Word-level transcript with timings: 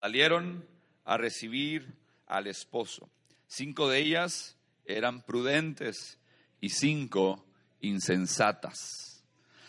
salieron 0.00 0.66
a 1.04 1.16
recibir 1.16 1.94
al 2.26 2.46
esposo. 2.46 3.08
Cinco 3.46 3.88
de 3.88 3.98
ellas 3.98 4.56
eran 4.84 5.22
prudentes 5.22 6.18
y 6.60 6.70
cinco 6.70 7.44
insensatas. 7.80 9.24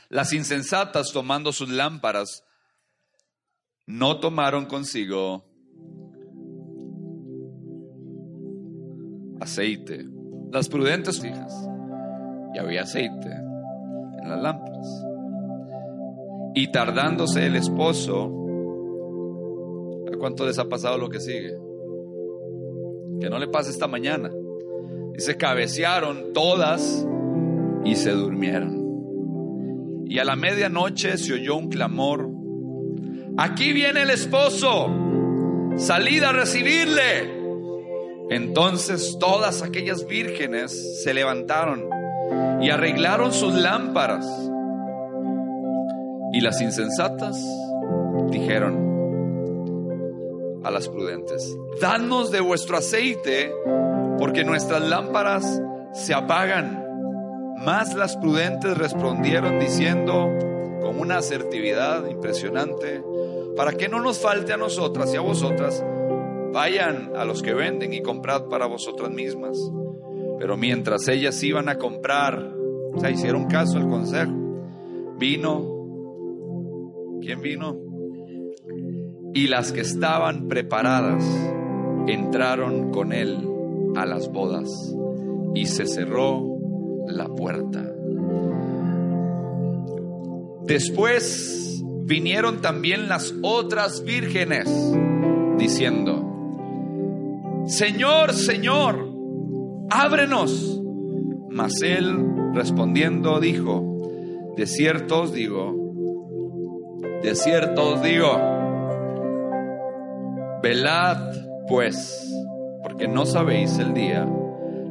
Las 0.09 0.33
insensatas, 0.33 1.11
tomando 1.11 1.51
sus 1.51 1.69
lámparas, 1.69 2.43
no 3.85 4.19
tomaron 4.19 4.65
consigo 4.65 5.45
aceite. 9.39 10.05
Las 10.51 10.67
prudentes 10.69 11.19
fijas, 11.21 11.53
y 12.53 12.59
había 12.59 12.83
aceite 12.83 13.31
en 13.31 14.29
las 14.29 14.41
lámparas. 14.41 14.87
Y 16.53 16.71
tardándose 16.71 17.45
el 17.45 17.55
esposo, 17.55 18.25
¿a 18.25 18.40
cuánto 20.21 20.45
les 20.45 20.59
ha 20.59 20.69
pasado 20.69 20.99
lo 20.99 21.09
que 21.09 21.19
sigue? 21.19 21.57
Que 23.19 23.29
no 23.29 23.39
le 23.39 23.47
pase 23.47 23.71
esta 23.71 23.87
mañana. 23.87 24.29
Y 25.17 25.19
se 25.19 25.35
cabecearon 25.35 26.31
todas 26.31 27.05
y 27.83 27.95
se 27.95 28.11
durmieron. 28.11 30.05
Y 30.05 30.19
a 30.19 30.23
la 30.23 30.35
medianoche 30.35 31.17
se 31.17 31.33
oyó 31.33 31.55
un 31.55 31.69
clamor. 31.69 32.29
Aquí 33.35 33.73
viene 33.73 34.03
el 34.03 34.11
esposo. 34.11 34.89
Salid 35.77 36.21
a 36.21 36.33
recibirle. 36.33 37.41
Entonces 38.29 39.17
todas 39.19 39.63
aquellas 39.63 40.05
vírgenes 40.05 41.01
se 41.03 41.15
levantaron 41.15 41.89
y 42.61 42.69
arreglaron 42.69 43.33
sus 43.33 43.55
lámparas. 43.55 44.27
Y 46.31 46.41
las 46.41 46.61
insensatas 46.61 47.43
dijeron 48.29 48.90
a 50.63 50.71
las 50.71 50.87
prudentes, 50.87 51.57
danos 51.79 52.31
de 52.31 52.39
vuestro 52.39 52.77
aceite, 52.77 53.51
porque 54.19 54.43
nuestras 54.43 54.87
lámparas 54.87 55.61
se 55.93 56.13
apagan. 56.13 56.85
Más 57.57 57.95
las 57.95 58.17
prudentes 58.17 58.77
respondieron 58.77 59.59
diciendo 59.59 60.29
con 60.81 60.99
una 60.99 61.17
asertividad 61.17 62.07
impresionante, 62.07 63.03
para 63.55 63.73
que 63.73 63.89
no 63.89 63.99
nos 63.99 64.19
falte 64.19 64.53
a 64.53 64.57
nosotras 64.57 65.13
y 65.13 65.17
a 65.17 65.21
vosotras, 65.21 65.83
vayan 66.53 67.11
a 67.15 67.25
los 67.25 67.41
que 67.41 67.53
venden 67.53 67.93
y 67.93 68.01
comprad 68.01 68.45
para 68.45 68.65
vosotras 68.65 69.11
mismas. 69.11 69.57
Pero 70.39 70.57
mientras 70.57 71.07
ellas 71.07 71.41
iban 71.43 71.69
a 71.69 71.77
comprar, 71.77 72.53
o 72.93 72.99
sea, 72.99 73.11
hicieron 73.11 73.45
caso 73.45 73.77
al 73.77 73.87
consejo, 73.87 74.31
vino, 75.17 77.19
¿quién 77.21 77.41
vino? 77.41 77.77
Y 79.33 79.47
las 79.47 79.71
que 79.71 79.81
estaban 79.81 80.47
preparadas 80.47 81.23
entraron 82.07 82.91
con 82.91 83.13
él 83.13 83.47
a 83.95 84.05
las 84.05 84.31
bodas 84.31 84.69
y 85.53 85.65
se 85.65 85.85
cerró 85.85 86.43
la 87.07 87.27
puerta. 87.27 87.91
Después 90.65 91.83
vinieron 92.03 92.61
también 92.61 93.07
las 93.07 93.33
otras 93.41 94.03
vírgenes 94.03 94.69
diciendo, 95.57 96.31
Señor, 97.65 98.33
Señor, 98.33 99.09
ábrenos. 99.89 100.81
Mas 101.49 101.81
él 101.81 102.25
respondiendo 102.53 103.39
dijo, 103.39 103.83
de 104.55 104.65
cierto 104.65 105.23
os 105.23 105.33
digo, 105.33 105.75
de 107.21 107.35
cierto 107.35 107.93
os 107.93 108.01
digo, 108.01 108.60
velad 110.61 111.17
pues, 111.67 112.29
porque 112.83 113.07
no 113.07 113.25
sabéis 113.25 113.79
el 113.79 113.93
día 113.93 114.27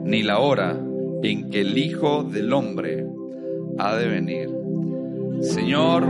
ni 0.05 0.23
la 0.23 0.39
hora 0.39 0.79
en 1.23 1.51
que 1.51 1.61
el 1.61 1.77
Hijo 1.77 2.25
del 2.25 2.53
Hombre 2.53 3.07
ha 3.79 3.97
de 3.97 4.09
venir. 4.09 4.51
Señor, 5.43 6.07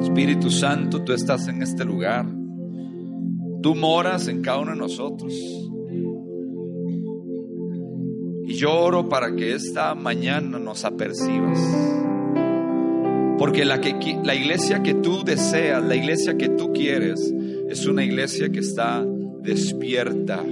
Espíritu 0.00 0.50
Santo, 0.50 1.02
tú 1.02 1.12
estás 1.12 1.48
en 1.48 1.62
este 1.62 1.84
lugar. 1.84 2.26
Tú 3.62 3.74
moras 3.74 4.28
en 4.28 4.42
cada 4.42 4.58
uno 4.58 4.72
de 4.72 4.78
nosotros. 4.78 5.32
Y 8.44 8.54
yo 8.54 8.72
oro 8.72 9.08
para 9.08 9.34
que 9.34 9.54
esta 9.54 9.94
mañana 9.94 10.58
nos 10.58 10.84
apercibas. 10.84 11.58
Porque 13.38 13.64
la, 13.64 13.80
que, 13.80 14.18
la 14.22 14.34
iglesia 14.34 14.82
que 14.82 14.94
tú 14.94 15.24
deseas, 15.24 15.82
la 15.82 15.94
iglesia 15.94 16.36
que 16.36 16.48
tú 16.48 16.72
quieres, 16.72 17.32
es 17.72 17.86
una 17.86 18.04
iglesia 18.04 18.50
que 18.50 18.58
está 18.58 19.02
despierta. 19.40 20.44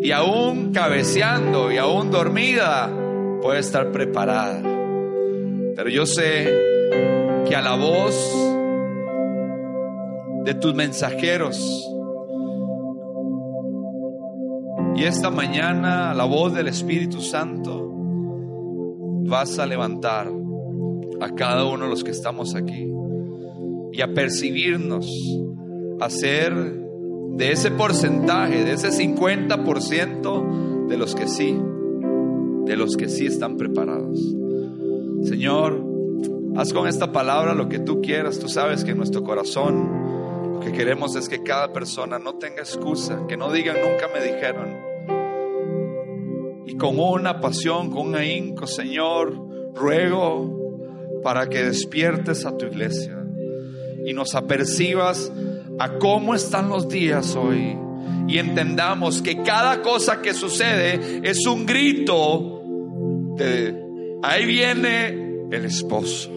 Y 0.00 0.12
aún 0.12 0.72
cabeceando 0.72 1.72
y 1.72 1.78
aún 1.78 2.12
dormida, 2.12 2.88
puede 3.42 3.58
estar 3.58 3.90
preparada. 3.90 4.62
Pero 5.74 5.88
yo 5.90 6.06
sé 6.06 6.54
que 7.48 7.56
a 7.56 7.60
la 7.60 7.74
voz 7.74 8.14
de 10.44 10.54
tus 10.54 10.74
mensajeros, 10.74 11.58
y 14.94 15.02
esta 15.02 15.30
mañana 15.30 16.12
a 16.12 16.14
la 16.14 16.24
voz 16.24 16.54
del 16.54 16.68
Espíritu 16.68 17.20
Santo, 17.20 17.90
vas 19.28 19.58
a 19.58 19.66
levantar 19.66 20.28
a 21.20 21.34
cada 21.34 21.64
uno 21.64 21.86
de 21.86 21.90
los 21.90 22.04
que 22.04 22.12
estamos 22.12 22.54
aquí 22.54 22.95
y 23.96 24.02
a 24.02 24.12
percibirnos, 24.12 25.10
a 26.00 26.10
ser 26.10 26.52
de 26.54 27.52
ese 27.52 27.70
porcentaje, 27.70 28.62
de 28.64 28.72
ese 28.72 28.88
50% 28.90 30.86
de 30.86 30.96
los 30.98 31.14
que 31.14 31.26
sí, 31.26 31.56
de 32.66 32.76
los 32.76 32.96
que 32.96 33.08
sí 33.08 33.24
están 33.26 33.56
preparados. 33.56 34.20
Señor, 35.22 35.82
haz 36.56 36.74
con 36.74 36.88
esta 36.88 37.10
palabra 37.10 37.54
lo 37.54 37.70
que 37.70 37.78
tú 37.78 38.02
quieras. 38.02 38.38
Tú 38.38 38.48
sabes 38.48 38.84
que 38.84 38.90
en 38.90 38.98
nuestro 38.98 39.22
corazón 39.22 40.52
lo 40.52 40.60
que 40.60 40.72
queremos 40.72 41.16
es 41.16 41.30
que 41.30 41.42
cada 41.42 41.72
persona 41.72 42.18
no 42.18 42.34
tenga 42.34 42.60
excusa, 42.60 43.26
que 43.26 43.38
no 43.38 43.50
digan 43.50 43.76
nunca 43.76 44.08
me 44.12 44.22
dijeron. 44.22 44.76
Y 46.66 46.76
con 46.76 46.98
una 46.98 47.40
pasión, 47.40 47.90
con 47.90 48.08
un 48.08 48.16
ahínco, 48.16 48.66
Señor, 48.66 49.32
ruego 49.74 51.22
para 51.22 51.48
que 51.48 51.62
despiertes 51.62 52.44
a 52.44 52.56
tu 52.56 52.66
iglesia 52.66 53.25
y 54.06 54.14
nos 54.14 54.34
apercibas 54.34 55.30
a 55.78 55.98
cómo 55.98 56.34
están 56.34 56.68
los 56.68 56.88
días 56.88 57.34
hoy 57.34 57.76
y 58.28 58.38
entendamos 58.38 59.20
que 59.20 59.42
cada 59.42 59.82
cosa 59.82 60.22
que 60.22 60.32
sucede 60.32 61.20
es 61.22 61.44
un 61.46 61.66
grito 61.66 62.62
de 63.36 63.74
ahí 64.22 64.46
viene 64.46 65.08
el 65.50 65.64
esposo. 65.64 66.30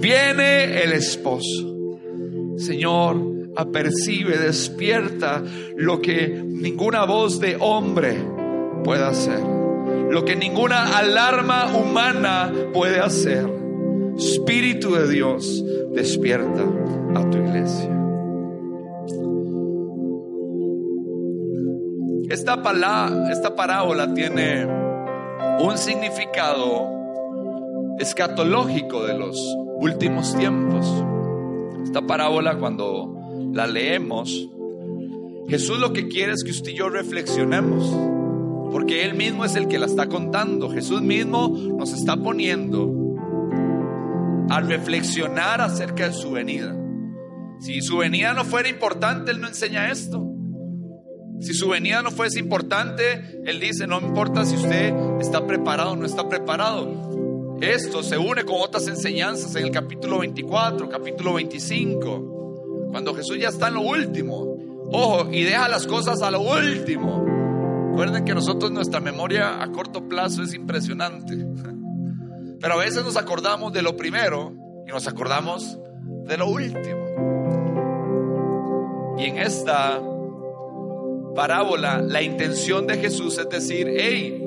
Viene 0.00 0.82
el 0.82 0.92
esposo. 0.92 1.74
Señor, 2.56 3.16
apercibe, 3.56 4.38
despierta 4.38 5.42
lo 5.76 6.00
que 6.00 6.42
ninguna 6.44 7.04
voz 7.04 7.40
de 7.40 7.56
hombre 7.60 8.16
puede 8.84 9.04
hacer. 9.04 9.40
Lo 10.10 10.24
que 10.24 10.36
ninguna 10.36 10.96
alarma 10.96 11.76
humana 11.76 12.52
puede 12.72 13.00
hacer. 13.00 13.57
Espíritu 14.18 14.94
de 14.94 15.08
Dios, 15.08 15.64
despierta 15.94 16.62
a 17.14 17.30
tu 17.30 17.38
iglesia. 17.38 17.88
Esta, 22.28 22.60
esta 23.30 23.54
parábola 23.54 24.12
tiene 24.14 24.66
un 25.60 25.78
significado 25.78 26.88
escatológico 28.00 29.06
de 29.06 29.16
los 29.16 29.40
últimos 29.76 30.36
tiempos. 30.36 30.86
Esta 31.84 32.02
parábola 32.04 32.58
cuando 32.58 33.16
la 33.52 33.68
leemos, 33.68 34.48
Jesús 35.48 35.78
lo 35.78 35.92
que 35.92 36.08
quiere 36.08 36.32
es 36.32 36.42
que 36.42 36.50
usted 36.50 36.72
y 36.72 36.74
yo 36.74 36.90
reflexionemos, 36.90 37.96
porque 38.72 39.04
Él 39.04 39.14
mismo 39.14 39.44
es 39.44 39.54
el 39.54 39.68
que 39.68 39.78
la 39.78 39.86
está 39.86 40.08
contando. 40.08 40.68
Jesús 40.70 41.02
mismo 41.02 41.48
nos 41.48 41.92
está 41.92 42.16
poniendo 42.16 43.07
a 44.50 44.60
reflexionar 44.60 45.60
acerca 45.60 46.08
de 46.08 46.14
su 46.14 46.30
venida. 46.30 46.74
Si 47.60 47.80
su 47.82 47.98
venida 47.98 48.32
no 48.34 48.44
fuera 48.44 48.68
importante, 48.68 49.30
Él 49.30 49.40
no 49.40 49.48
enseña 49.48 49.90
esto. 49.90 50.24
Si 51.40 51.54
su 51.54 51.68
venida 51.68 52.02
no 52.02 52.10
fuese 52.10 52.40
importante, 52.40 53.40
Él 53.44 53.60
dice, 53.60 53.86
no 53.86 54.00
importa 54.00 54.44
si 54.44 54.56
usted 54.56 54.92
está 55.20 55.46
preparado 55.46 55.92
o 55.92 55.96
no 55.96 56.06
está 56.06 56.28
preparado. 56.28 57.56
Esto 57.60 58.02
se 58.02 58.16
une 58.16 58.44
con 58.44 58.56
otras 58.60 58.86
enseñanzas 58.86 59.54
en 59.56 59.64
el 59.64 59.70
capítulo 59.70 60.18
24, 60.18 60.88
capítulo 60.88 61.34
25, 61.34 62.88
cuando 62.90 63.14
Jesús 63.14 63.38
ya 63.38 63.48
está 63.48 63.68
en 63.68 63.74
lo 63.74 63.82
último. 63.82 64.56
Ojo, 64.90 65.32
y 65.32 65.42
deja 65.42 65.68
las 65.68 65.86
cosas 65.86 66.22
a 66.22 66.30
lo 66.30 66.40
último. 66.40 67.24
Recuerden 67.90 68.24
que 68.24 68.34
nosotros 68.34 68.70
nuestra 68.70 69.00
memoria 69.00 69.60
a 69.60 69.70
corto 69.72 70.08
plazo 70.08 70.42
es 70.42 70.54
impresionante. 70.54 71.36
Pero 72.60 72.74
a 72.74 72.76
veces 72.76 73.04
nos 73.04 73.16
acordamos 73.16 73.72
de 73.72 73.82
lo 73.82 73.96
primero 73.96 74.52
y 74.86 74.90
nos 74.90 75.06
acordamos 75.06 75.78
de 76.26 76.36
lo 76.36 76.48
último. 76.48 77.08
Y 79.18 79.24
en 79.24 79.38
esta 79.38 80.00
parábola, 81.34 82.00
la 82.00 82.22
intención 82.22 82.86
de 82.86 82.96
Jesús 82.98 83.38
es 83.38 83.48
decir, 83.48 83.88
hey, 83.96 84.44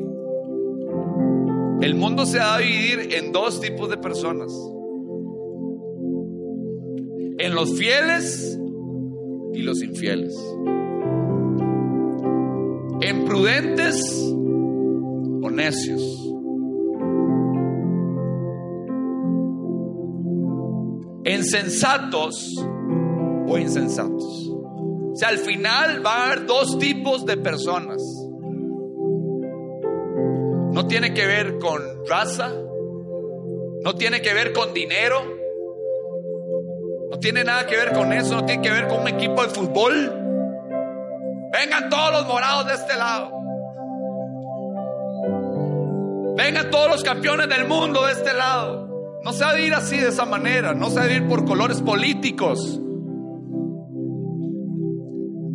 el 1.81 1.95
mundo 1.95 2.25
se 2.25 2.37
va 2.37 2.55
a 2.55 2.59
dividir 2.59 3.13
en 3.15 3.31
dos 3.31 3.59
tipos 3.59 3.89
de 3.89 3.97
personas. 3.97 4.51
En 7.39 7.55
los 7.55 7.73
fieles 7.73 8.59
y 9.53 9.61
los 9.63 9.81
infieles. 9.81 10.37
En 13.01 13.25
prudentes 13.25 14.31
o 15.41 15.49
necios. 15.49 16.30
En 21.31 21.45
sensatos 21.45 22.57
o 23.47 23.57
insensatos. 23.57 24.49
O 24.49 25.15
sea, 25.15 25.29
al 25.29 25.37
final 25.37 26.05
va 26.05 26.15
a 26.15 26.25
haber 26.25 26.45
dos 26.45 26.77
tipos 26.77 27.25
de 27.25 27.37
personas. 27.37 28.03
No 30.73 30.87
tiene 30.87 31.13
que 31.13 31.25
ver 31.25 31.57
con 31.57 32.05
raza, 32.05 32.51
no 33.81 33.95
tiene 33.95 34.21
que 34.21 34.33
ver 34.33 34.51
con 34.51 34.73
dinero, 34.73 35.21
no 37.09 37.17
tiene 37.17 37.45
nada 37.45 37.65
que 37.65 37.77
ver 37.77 37.93
con 37.93 38.11
eso, 38.11 38.35
no 38.35 38.45
tiene 38.45 38.61
que 38.61 38.69
ver 38.69 38.89
con 38.89 38.99
un 38.99 39.07
equipo 39.07 39.41
de 39.41 39.49
fútbol. 39.51 39.93
Vengan 41.53 41.89
todos 41.89 42.11
los 42.11 42.27
morados 42.27 42.67
de 42.67 42.73
este 42.73 42.97
lado. 42.97 43.31
Vengan 46.35 46.69
todos 46.69 46.89
los 46.89 47.01
campeones 47.03 47.47
del 47.47 47.69
mundo 47.69 48.05
de 48.05 48.11
este 48.11 48.33
lado. 48.33 48.90
No 49.23 49.33
se 49.33 49.43
va 49.43 49.51
a 49.51 49.59
ir 49.59 49.73
así 49.73 49.97
de 49.97 50.09
esa 50.09 50.25
manera, 50.25 50.73
no 50.73 50.89
se 50.89 50.95
va 50.95 51.03
a 51.03 51.11
ir 51.11 51.27
por 51.27 51.45
colores 51.45 51.81
políticos. 51.81 52.79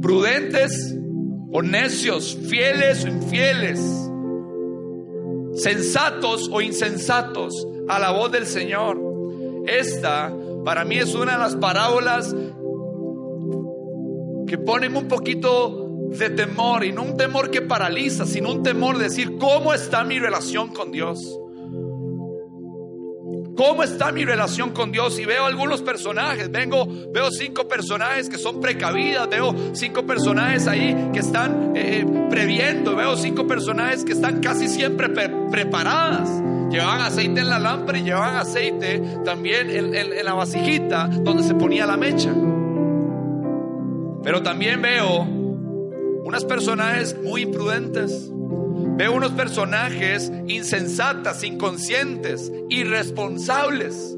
Prudentes 0.00 0.96
o 1.50 1.62
necios, 1.62 2.36
fieles 2.48 3.04
o 3.04 3.08
infieles 3.08 4.06
sensatos 5.56 6.50
o 6.52 6.60
insensatos 6.60 7.66
a 7.88 7.98
la 7.98 8.12
voz 8.12 8.30
del 8.30 8.46
Señor. 8.46 9.00
Esta 9.66 10.32
para 10.64 10.84
mí 10.84 10.98
es 10.98 11.14
una 11.14 11.32
de 11.32 11.38
las 11.38 11.56
parábolas 11.56 12.34
que 14.46 14.58
ponen 14.58 14.96
un 14.96 15.08
poquito 15.08 15.88
de 16.10 16.30
temor 16.30 16.84
y 16.84 16.92
no 16.92 17.02
un 17.02 17.16
temor 17.16 17.50
que 17.50 17.62
paraliza, 17.62 18.26
sino 18.26 18.52
un 18.52 18.62
temor 18.62 18.98
de 18.98 19.04
decir, 19.04 19.38
¿cómo 19.38 19.74
está 19.74 20.04
mi 20.04 20.18
relación 20.18 20.72
con 20.72 20.92
Dios? 20.92 21.38
¿Cómo 23.56 23.82
está 23.82 24.12
mi 24.12 24.24
relación 24.24 24.72
con 24.72 24.92
Dios? 24.92 25.18
Y 25.18 25.24
veo 25.24 25.46
algunos 25.46 25.80
personajes, 25.80 26.50
vengo, 26.50 26.86
veo 27.10 27.30
cinco 27.30 27.66
personajes 27.66 28.28
que 28.28 28.36
son 28.36 28.60
precavidas, 28.60 29.30
veo 29.30 29.54
cinco 29.72 30.04
personajes 30.04 30.68
ahí 30.68 31.10
que 31.12 31.20
están 31.20 31.72
eh, 31.74 32.04
previendo, 32.28 32.94
veo 32.94 33.16
cinco 33.16 33.46
personajes 33.46 34.04
que 34.04 34.12
están 34.12 34.40
casi 34.40 34.68
siempre 34.68 35.08
preparadas. 35.08 36.28
Llevaban 36.70 37.00
aceite 37.00 37.40
en 37.40 37.48
la 37.48 37.58
lámpara 37.58 37.98
y 37.98 38.02
llevaban 38.02 38.36
aceite 38.36 39.02
también 39.24 39.70
en 39.70 40.24
la 40.24 40.34
vasijita 40.34 41.08
donde 41.08 41.42
se 41.42 41.54
ponía 41.54 41.86
la 41.86 41.96
mecha. 41.96 42.34
Pero 44.22 44.42
también 44.42 44.82
veo 44.82 45.22
unas 46.24 46.44
personajes 46.44 47.16
muy 47.22 47.42
imprudentes 47.42 48.30
Veo 48.96 49.12
unos 49.12 49.32
personajes 49.32 50.32
insensatas, 50.46 51.44
inconscientes, 51.44 52.50
irresponsables. 52.70 54.16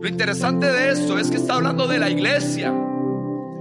Lo 0.00 0.08
interesante 0.08 0.66
de 0.66 0.90
esto 0.92 1.18
es 1.18 1.30
que 1.30 1.36
está 1.36 1.56
hablando 1.56 1.86
de 1.86 1.98
la 1.98 2.08
iglesia. 2.08 2.72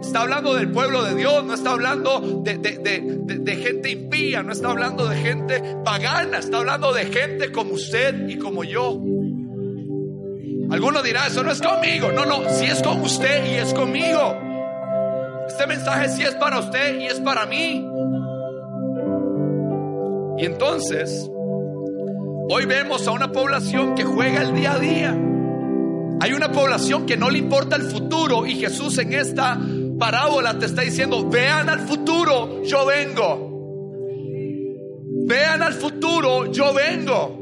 Está 0.01 0.21
hablando 0.21 0.53
del 0.53 0.71
pueblo 0.71 1.03
de 1.03 1.15
Dios, 1.15 1.43
no 1.43 1.53
está 1.53 1.71
hablando 1.71 2.41
de, 2.41 3.55
gente 3.61 3.89
impía, 3.89 4.41
no 4.41 4.53
está 4.53 4.69
hablando 4.69 5.09
de 5.09 5.17
gente 5.17 5.61
pagana, 5.83 6.37
está 6.37 6.59
hablando 6.59 6.93
de 6.93 7.07
gente 7.07 7.51
como 7.51 7.73
usted 7.73 8.29
y 8.29 8.37
como 8.37 8.63
yo. 8.63 8.91
Alguno 10.71 11.01
dirá, 11.03 11.27
eso 11.27 11.43
no 11.43 11.51
es 11.51 11.61
conmigo. 11.61 12.13
No, 12.13 12.25
no, 12.25 12.49
si 12.49 12.65
es 12.65 12.81
con 12.81 13.01
usted 13.01 13.45
y 13.45 13.55
es 13.55 13.73
conmigo. 13.73 14.37
Este 15.49 15.67
mensaje 15.67 16.07
sí 16.07 16.23
es 16.23 16.35
para 16.35 16.59
usted 16.59 17.01
y 17.01 17.07
es 17.07 17.19
para 17.19 17.45
mí. 17.45 17.88
Y 20.39 20.45
entonces, 20.45 21.29
hoy 22.49 22.65
vemos 22.65 23.05
a 23.07 23.11
una 23.11 23.29
población 23.31 23.93
que 23.95 24.05
juega 24.05 24.41
el 24.41 24.55
día 24.55 24.71
a 24.71 24.79
día. 24.79 25.09
Hay 26.21 26.31
una 26.31 26.51
población 26.51 27.05
que 27.05 27.17
no 27.17 27.29
le 27.29 27.39
importa 27.39 27.75
el 27.75 27.83
futuro 27.83 28.45
y 28.45 28.55
Jesús 28.55 28.97
en 28.99 29.11
esta 29.11 29.59
parábola 29.99 30.57
te 30.57 30.65
está 30.65 30.81
diciendo, 30.81 31.29
vean 31.29 31.67
al 31.67 31.81
futuro, 31.81 32.63
yo 32.63 32.85
vengo. 32.85 33.49
Vean 35.27 35.61
al 35.61 35.73
futuro, 35.73 36.49
yo 36.51 36.73
vengo. 36.73 37.37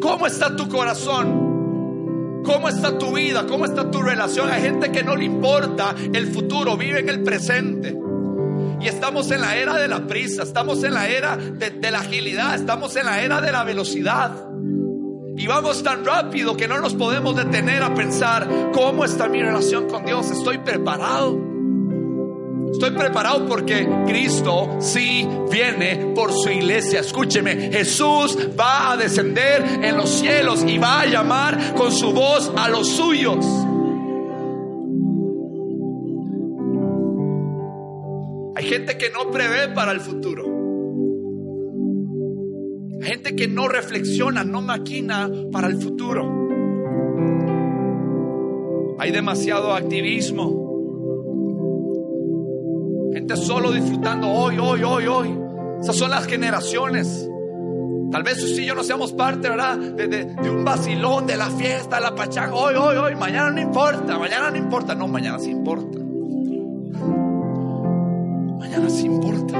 ¿Cómo 0.00 0.26
está 0.26 0.56
tu 0.56 0.68
corazón? 0.68 2.42
¿Cómo 2.42 2.70
está 2.70 2.96
tu 2.96 3.12
vida? 3.12 3.46
¿Cómo 3.46 3.66
está 3.66 3.90
tu 3.90 4.00
relación? 4.00 4.48
Hay 4.50 4.62
gente 4.62 4.90
que 4.90 5.02
no 5.02 5.14
le 5.14 5.26
importa 5.26 5.94
el 6.12 6.26
futuro, 6.28 6.76
vive 6.76 7.00
en 7.00 7.10
el 7.10 7.22
presente. 7.22 8.05
Y 8.80 8.88
estamos 8.88 9.30
en 9.30 9.40
la 9.40 9.56
era 9.56 9.74
de 9.74 9.88
la 9.88 10.06
prisa, 10.06 10.42
estamos 10.42 10.82
en 10.84 10.94
la 10.94 11.08
era 11.08 11.36
de, 11.36 11.90
la 11.90 12.00
agilidad, 12.00 12.54
estamos 12.54 12.94
en 12.96 13.06
la 13.06 13.22
era 13.22 13.40
de 13.40 13.52
la 13.52 13.64
velocidad. 13.64 14.32
Y 15.36 15.46
vamos 15.46 15.82
tan 15.82 16.04
rápido 16.04 16.56
que 16.56 16.68
no 16.68 16.80
nos 16.80 16.94
podemos 16.94 17.36
detener 17.36 17.82
a 17.82 17.94
pensar, 17.94 18.48
¿cómo 18.72 19.04
está 19.04 19.28
mi 19.28 19.42
relación 19.42 19.88
con 19.88 20.04
Dios? 20.04 20.30
¿Estoy 20.30 20.58
preparado? 20.58 21.38
Estoy 22.72 22.90
preparado 22.90 23.46
porque 23.46 23.88
Cristo 24.06 24.76
sí 24.80 25.26
viene 25.50 26.12
por 26.14 26.32
su 26.32 26.50
iglesia. 26.50 27.00
Escúcheme, 27.00 27.70
Jesús 27.72 28.36
va 28.58 28.92
a 28.92 28.96
descender 28.96 29.62
en 29.82 29.96
los 29.96 30.10
cielos 30.10 30.64
y 30.66 30.76
va 30.76 31.00
a 31.00 31.06
llamar 31.06 31.74
con 31.74 31.92
su 31.92 32.12
voz 32.12 32.52
a 32.56 32.68
los 32.68 32.88
suyos. 32.88 33.46
Gente 38.64 38.96
que 38.96 39.10
no 39.10 39.30
prevé 39.30 39.68
para 39.74 39.92
el 39.92 40.00
futuro. 40.00 40.56
gente 43.02 43.36
que 43.36 43.46
no 43.46 43.68
reflexiona, 43.68 44.42
no 44.42 44.62
maquina 44.62 45.30
para 45.52 45.68
el 45.68 45.76
futuro. 45.76 46.46
Hay 48.98 49.12
demasiado 49.12 49.74
activismo. 49.74 50.64
Gente 53.12 53.36
solo 53.36 53.70
disfrutando 53.72 54.28
hoy, 54.28 54.58
hoy, 54.58 54.82
hoy, 54.82 55.06
hoy. 55.06 55.38
Esas 55.80 55.96
son 55.96 56.10
las 56.10 56.26
generaciones. 56.26 57.28
Tal 58.10 58.22
vez 58.22 58.42
y 58.58 58.64
yo 58.64 58.74
no 58.74 58.82
seamos 58.82 59.12
parte, 59.12 59.48
¿verdad? 59.50 59.76
De, 59.76 60.08
de, 60.08 60.50
un 60.50 60.64
vacilón, 60.64 61.26
de 61.26 61.36
la 61.36 61.50
fiesta, 61.50 62.00
la 62.00 62.14
pachanga. 62.14 62.54
Hoy, 62.54 62.74
hoy, 62.74 62.96
hoy. 62.96 63.14
Mañana 63.14 63.50
no 63.50 63.60
importa. 63.60 64.18
Mañana 64.18 64.50
no 64.50 64.56
importa. 64.56 64.94
No, 64.94 65.06
mañana 65.06 65.38
sí 65.38 65.50
importa 65.50 66.05
mañana 68.76 68.90
sí 68.90 69.06
importa. 69.06 69.54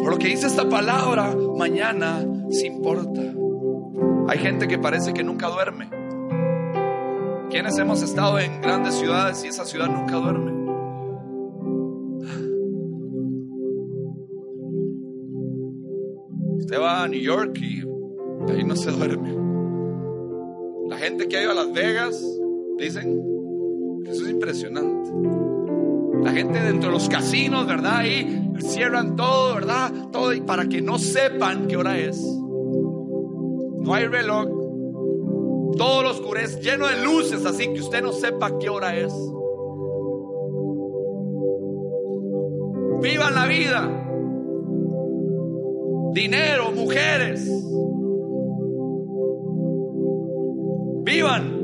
Por 0.00 0.10
lo 0.10 0.18
que 0.18 0.28
dice 0.28 0.46
esta 0.46 0.68
palabra, 0.68 1.34
mañana 1.56 2.22
sí 2.50 2.66
importa. 2.66 3.22
Hay 4.28 4.38
gente 4.38 4.68
que 4.68 4.78
parece 4.78 5.14
que 5.14 5.24
nunca 5.24 5.48
duerme. 5.48 5.88
Quienes 7.48 7.78
hemos 7.78 8.02
estado 8.02 8.38
en 8.38 8.60
grandes 8.60 8.96
ciudades 8.96 9.42
y 9.44 9.48
esa 9.48 9.64
ciudad 9.64 9.86
nunca 9.86 10.16
duerme? 10.16 10.52
Usted 16.58 16.78
va 16.78 17.04
a 17.04 17.08
New 17.08 17.20
York 17.20 17.56
y 17.62 17.82
ahí 18.52 18.62
no 18.62 18.76
se 18.76 18.90
duerme. 18.90 19.34
La 20.90 20.98
gente 20.98 21.28
que 21.28 21.38
ha 21.38 21.42
ido 21.42 21.52
a 21.52 21.54
Las 21.54 21.72
Vegas 21.72 22.22
dicen 22.78 23.22
que 24.04 24.10
eso 24.10 24.24
es 24.24 24.30
impresionante. 24.30 25.55
La 26.22 26.32
gente 26.32 26.60
dentro 26.60 26.88
de 26.90 26.94
los 26.94 27.08
casinos, 27.08 27.66
¿verdad? 27.66 27.98
Ahí 27.98 28.52
cierran 28.60 29.16
todo, 29.16 29.54
¿verdad? 29.54 29.92
Todo 30.12 30.32
para 30.44 30.66
que 30.68 30.80
no 30.80 30.98
sepan 30.98 31.66
qué 31.66 31.76
hora 31.76 31.98
es. 31.98 32.20
No 32.20 33.94
hay 33.94 34.06
reloj. 34.06 34.46
Todo 35.76 36.02
lo 36.02 36.10
oscurece, 36.10 36.60
lleno 36.60 36.86
de 36.86 37.04
luces, 37.04 37.44
así 37.44 37.72
que 37.72 37.80
usted 37.80 38.02
no 38.02 38.12
sepa 38.12 38.58
qué 38.58 38.68
hora 38.68 38.96
es. 38.96 39.12
Vivan 43.02 43.34
la 43.34 43.46
vida. 43.46 44.02
Dinero, 46.12 46.72
mujeres. 46.72 47.46
Vivan. 51.04 51.55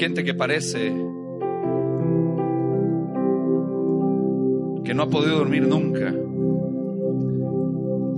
Gente 0.00 0.24
que 0.24 0.32
parece 0.32 0.94
que 4.82 4.94
no 4.94 5.02
ha 5.02 5.10
podido 5.10 5.36
dormir 5.36 5.68
nunca. 5.68 6.14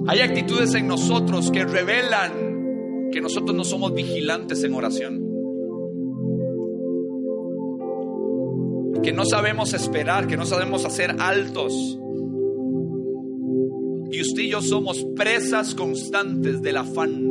Hay 0.06 0.20
actitudes 0.20 0.76
en 0.76 0.86
nosotros 0.86 1.50
que 1.50 1.64
revelan 1.64 3.10
que 3.10 3.20
nosotros 3.20 3.56
no 3.56 3.64
somos 3.64 3.94
vigilantes 3.94 4.62
en 4.62 4.74
oración. 4.74 5.28
Que 9.02 9.12
no 9.12 9.24
sabemos 9.24 9.74
esperar, 9.74 10.28
que 10.28 10.36
no 10.36 10.46
sabemos 10.46 10.84
hacer 10.84 11.16
altos. 11.18 11.98
Y 14.12 14.20
usted 14.20 14.42
y 14.42 14.50
yo 14.50 14.60
somos 14.60 15.04
presas 15.16 15.74
constantes 15.74 16.62
del 16.62 16.76
afán. 16.76 17.28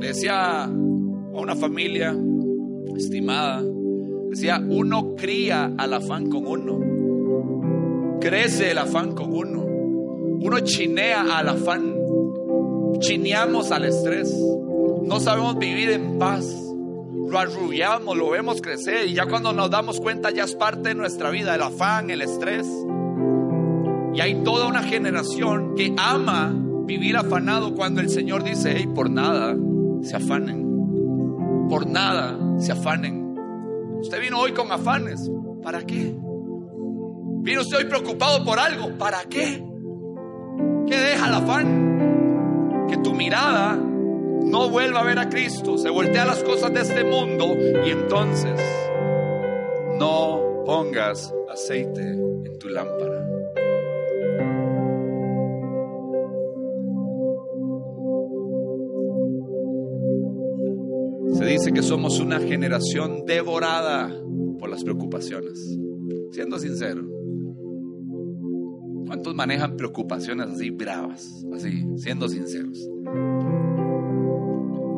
Le 0.00 0.08
decía 0.08 0.70
a 1.38 1.42
una 1.42 1.56
familia 1.56 2.16
estimada, 2.96 3.62
decía, 4.30 4.62
uno 4.66 5.14
cría 5.16 5.72
al 5.76 5.94
afán 5.94 6.30
con 6.30 6.46
uno. 6.46 8.18
Crece 8.20 8.70
el 8.70 8.78
afán 8.78 9.12
con 9.12 9.32
uno. 9.32 9.64
Uno 9.64 10.60
chinea 10.60 11.38
al 11.38 11.48
afán. 11.48 11.94
Chineamos 12.98 13.70
al 13.72 13.84
estrés. 13.84 14.34
No 15.04 15.20
sabemos 15.20 15.58
vivir 15.58 15.90
en 15.90 16.18
paz. 16.18 16.44
Lo 17.28 17.38
arrullamos, 17.38 18.16
lo 18.16 18.30
vemos 18.30 18.62
crecer 18.62 19.08
y 19.08 19.14
ya 19.14 19.26
cuando 19.26 19.52
nos 19.52 19.70
damos 19.70 20.00
cuenta 20.00 20.30
ya 20.30 20.44
es 20.44 20.54
parte 20.54 20.90
de 20.90 20.94
nuestra 20.94 21.30
vida, 21.30 21.54
el 21.56 21.62
afán, 21.62 22.10
el 22.10 22.22
estrés. 22.22 22.66
Y 24.14 24.20
hay 24.20 24.42
toda 24.44 24.66
una 24.68 24.82
generación 24.82 25.74
que 25.74 25.92
ama 25.98 26.54
vivir 26.84 27.16
afanado 27.16 27.74
cuando 27.74 28.00
el 28.00 28.08
Señor 28.08 28.44
dice, 28.44 28.74
hey, 28.76 28.88
por 28.94 29.10
nada 29.10 29.56
se 30.02 30.16
afanen. 30.16 30.65
Por 31.68 31.86
nada 31.86 32.38
se 32.58 32.72
afanen. 32.72 33.36
Usted 34.00 34.20
vino 34.20 34.40
hoy 34.40 34.52
con 34.52 34.70
afanes. 34.70 35.30
¿Para 35.62 35.84
qué? 35.84 36.14
Vino 37.42 37.60
usted 37.60 37.78
hoy 37.78 37.84
preocupado 37.84 38.44
por 38.44 38.58
algo. 38.58 38.96
¿Para 38.98 39.24
qué? 39.24 39.64
¿Qué 40.86 40.96
deja 40.96 41.28
el 41.28 41.34
afán? 41.34 42.86
Que 42.88 42.96
tu 42.98 43.14
mirada 43.14 43.76
no 43.76 44.70
vuelva 44.70 45.00
a 45.00 45.04
ver 45.04 45.18
a 45.18 45.28
Cristo, 45.28 45.76
se 45.76 45.90
voltea 45.90 46.22
a 46.22 46.26
las 46.26 46.44
cosas 46.44 46.72
de 46.72 46.80
este 46.82 47.02
mundo 47.02 47.52
y 47.84 47.90
entonces 47.90 48.60
no 49.98 50.62
pongas 50.64 51.34
aceite 51.52 52.02
en 52.02 52.58
tu 52.58 52.68
lámpara. 52.68 53.25
Que 61.72 61.82
somos 61.82 62.20
una 62.20 62.38
generación 62.40 63.24
devorada 63.26 64.10
por 64.58 64.68
las 64.70 64.82
preocupaciones. 64.84 65.78
Siendo 66.32 66.58
sincero, 66.58 67.02
¿cuántos 69.06 69.34
manejan 69.34 69.76
preocupaciones 69.76 70.48
así 70.48 70.70
bravas? 70.70 71.44
Así, 71.54 71.84
siendo 71.96 72.28
sinceros. 72.28 72.88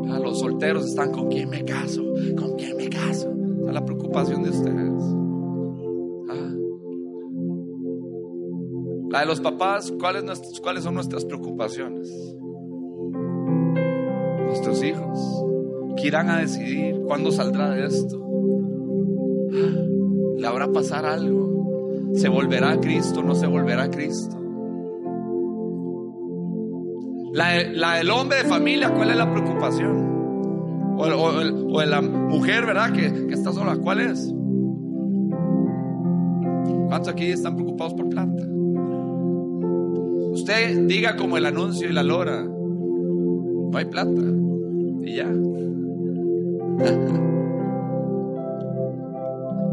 Ah, 0.08 0.18
los 0.22 0.40
solteros 0.40 0.86
están 0.86 1.12
con 1.12 1.28
quién 1.28 1.48
me 1.50 1.64
caso, 1.64 2.02
con 2.36 2.56
quién 2.56 2.76
me 2.76 2.88
caso. 2.88 3.30
Esa 3.30 3.68
es 3.68 3.74
la 3.74 3.84
preocupación 3.84 4.42
de 4.42 4.50
ustedes. 4.50 5.02
Ah. 6.30 6.54
La 9.10 9.20
de 9.20 9.26
los 9.26 9.40
papás, 9.40 9.92
¿cuáles, 9.98 10.24
nuestras- 10.24 10.60
¿cuáles 10.60 10.84
son 10.84 10.94
nuestras 10.94 11.24
preocupaciones? 11.24 12.08
Nuestros 14.46 14.82
hijos. 14.82 15.44
¿Qué 16.00 16.08
irán 16.08 16.28
a 16.30 16.38
decidir? 16.38 16.96
¿Cuándo 17.06 17.30
saldrá 17.32 17.70
de 17.70 17.86
esto? 17.86 18.18
¿Le 20.36 20.46
habrá 20.46 20.68
pasar 20.72 21.04
algo? 21.04 22.10
¿Se 22.14 22.28
volverá 22.28 22.72
a 22.72 22.80
Cristo? 22.80 23.22
¿No 23.22 23.34
se 23.34 23.46
volverá 23.46 23.84
a 23.84 23.90
Cristo? 23.90 24.36
La, 27.32 27.62
la 27.72 27.94
del 27.96 28.10
hombre 28.10 28.38
de 28.38 28.44
familia, 28.44 28.92
¿cuál 28.94 29.10
es 29.10 29.16
la 29.16 29.30
preocupación? 29.30 29.96
O, 30.96 31.02
o- 31.04 31.74
o 31.76 31.80
de 31.80 31.86
la 31.86 32.00
mujer, 32.00 32.64
¿verdad? 32.66 32.92
Que, 32.92 33.26
que 33.26 33.34
está 33.34 33.52
sola, 33.52 33.76
¿cuál 33.76 34.00
es? 34.00 34.34
¿Cuántos 36.88 37.08
aquí 37.12 37.26
están 37.26 37.54
preocupados 37.54 37.94
por 37.94 38.08
plata? 38.08 38.46
Usted 40.32 40.86
diga 40.86 41.16
como 41.16 41.36
el 41.36 41.46
anuncio 41.46 41.88
y 41.88 41.92
la 41.92 42.02
lora, 42.02 42.42
no 42.44 43.70
hay 43.76 43.84
plata. 43.84 44.22
Y 45.02 45.16
ya. 45.16 45.28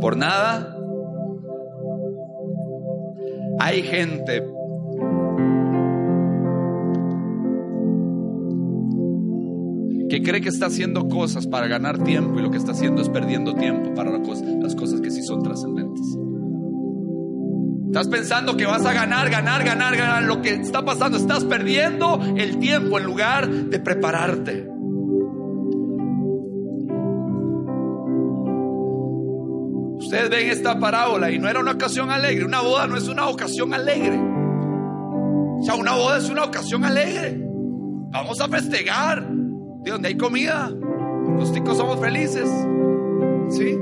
Por 0.01 0.17
nada. 0.17 0.75
Hay 3.59 3.83
gente 3.83 4.43
que 10.09 10.21
cree 10.21 10.41
que 10.41 10.50
está 10.50 10.67
haciendo 10.67 11.07
cosas 11.07 11.47
para 11.47 11.67
ganar 11.67 12.03
tiempo 12.03 12.39
y 12.39 12.43
lo 12.43 12.51
que 12.51 12.57
está 12.57 12.74
haciendo 12.74 13.01
es 13.01 13.09
perdiendo 13.09 13.55
tiempo 13.55 13.93
para 13.93 14.12
las 14.12 14.75
cosas 14.75 15.01
que 15.01 15.09
sí 15.12 15.24
son 15.24 15.41
trascendentes. 15.41 16.05
Estás 17.88 18.07
pensando 18.09 18.57
que 18.57 18.65
vas 18.65 18.85
a 18.85 18.91
ganar, 18.91 19.29
ganar, 19.29 19.63
ganar, 19.63 19.95
ganar. 19.95 20.24
Lo 20.24 20.41
que 20.41 20.50
está 20.50 20.83
pasando, 20.83 21.17
estás 21.17 21.45
perdiendo 21.45 22.19
el 22.35 22.59
tiempo 22.59 23.00
en 23.00 23.05
lugar 23.05 23.50
de 23.50 23.79
prepararte. 23.79 24.75
Ustedes 30.15 30.29
ven 30.29 30.50
esta 30.50 30.79
parábola 30.79 31.29
y 31.29 31.38
no 31.38 31.50
era 31.50 31.60
una 31.60 31.72
ocasión 31.72 32.10
alegre. 32.10 32.45
Una 32.45 32.62
boda 32.62 32.88
no 32.88 32.95
es 32.95 33.10
una 33.10 33.27
ocasión 33.27 33.74
alegre. 33.74 34.17
O 34.17 35.62
sea, 35.62 35.75
una 35.75 35.93
boda 35.93 36.19
es 36.19 36.29
una 36.29 36.45
ocasión 36.45 36.86
alegre. 36.86 37.38
Vamos 38.12 38.39
a 38.39 38.48
festejar. 38.48 39.27
De 39.29 39.91
donde 39.91 40.07
hay 40.07 40.15
comida, 40.15 40.72
los 41.38 41.51
ticos 41.51 41.75
somos 41.75 42.00
felices. 42.00 42.50
¿Sí? 43.50 43.77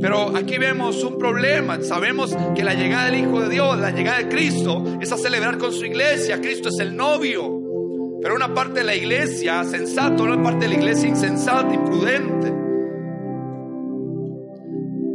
Pero 0.00 0.36
aquí 0.36 0.58
vemos 0.58 1.04
un 1.04 1.18
problema. 1.18 1.80
Sabemos 1.82 2.36
que 2.56 2.64
la 2.64 2.74
llegada 2.74 3.04
del 3.04 3.20
Hijo 3.20 3.42
de 3.42 3.48
Dios, 3.48 3.78
la 3.78 3.92
llegada 3.92 4.18
de 4.18 4.28
Cristo, 4.28 4.98
es 5.00 5.12
a 5.12 5.16
celebrar 5.16 5.56
con 5.56 5.72
su 5.72 5.84
iglesia. 5.84 6.40
Cristo 6.40 6.68
es 6.68 6.80
el 6.80 6.96
novio. 6.96 7.62
Pero 8.20 8.34
una 8.34 8.52
parte 8.52 8.80
de 8.80 8.84
la 8.84 8.96
iglesia 8.96 9.62
sensata, 9.62 10.20
una 10.20 10.42
parte 10.42 10.64
de 10.64 10.68
la 10.68 10.74
iglesia 10.74 11.08
insensata, 11.08 11.72
imprudente. 11.72 12.65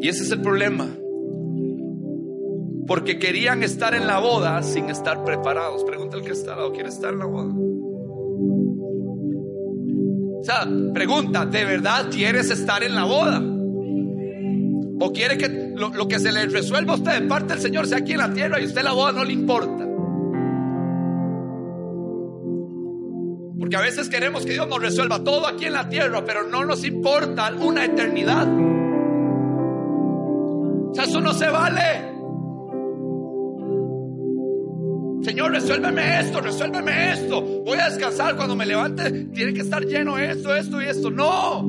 Y 0.01 0.09
ese 0.09 0.23
es 0.23 0.31
el 0.31 0.41
problema. 0.41 0.87
Porque 2.87 3.19
querían 3.19 3.61
estar 3.61 3.93
en 3.93 4.07
la 4.07 4.17
boda 4.17 4.63
sin 4.63 4.89
estar 4.89 5.23
preparados. 5.23 5.83
Pregunta 5.83 6.17
el 6.17 6.23
que 6.23 6.31
está 6.31 6.53
al 6.53 6.57
lado, 6.57 6.73
¿quiere 6.73 6.89
estar 6.89 7.13
en 7.13 7.19
la 7.19 7.25
boda? 7.25 7.53
O 10.39 10.43
sea, 10.43 10.67
pregunta, 10.91 11.45
¿de 11.45 11.65
verdad 11.65 12.07
quieres 12.11 12.49
estar 12.49 12.83
en 12.83 12.95
la 12.95 13.03
boda? 13.03 13.39
¿O 14.99 15.13
quiere 15.13 15.37
que 15.37 15.73
lo, 15.75 16.07
que 16.07 16.19
se 16.19 16.31
le 16.31 16.47
resuelva 16.47 16.93
a 16.93 16.95
usted 16.95 17.21
de 17.21 17.27
parte 17.27 17.53
del 17.53 17.61
Señor 17.61 17.85
sea 17.85 17.99
aquí 17.99 18.13
en 18.13 18.17
la 18.17 18.33
tierra 18.33 18.59
y 18.59 18.63
a 18.63 18.67
usted 18.67 18.81
la 18.81 18.93
boda 18.93 19.11
no 19.11 19.23
le 19.23 19.33
importa? 19.33 19.87
Porque 23.59 23.75
a 23.75 23.81
veces 23.81 24.09
queremos 24.09 24.45
que 24.45 24.53
Dios 24.53 24.67
nos 24.67 24.81
resuelva 24.81 25.23
todo 25.23 25.45
aquí 25.45 25.65
en 25.65 25.73
la 25.73 25.87
tierra, 25.87 26.25
pero 26.25 26.47
no 26.47 26.65
nos 26.65 26.83
importa 26.83 27.53
una 27.61 27.85
eternidad. 27.85 28.47
O 30.91 30.95
sea, 30.95 31.05
eso 31.05 31.21
no 31.21 31.33
se 31.33 31.47
vale. 31.47 32.11
Señor, 35.23 35.51
resuélveme 35.51 36.19
esto, 36.19 36.41
resuélveme 36.41 37.13
esto. 37.13 37.41
Voy 37.41 37.77
a 37.77 37.89
descansar 37.89 38.35
cuando 38.35 38.55
me 38.55 38.65
levante. 38.65 39.09
Tiene 39.33 39.53
que 39.53 39.61
estar 39.61 39.83
lleno 39.85 40.17
esto, 40.17 40.53
esto 40.55 40.81
y 40.81 40.85
esto. 40.85 41.09
No. 41.11 41.61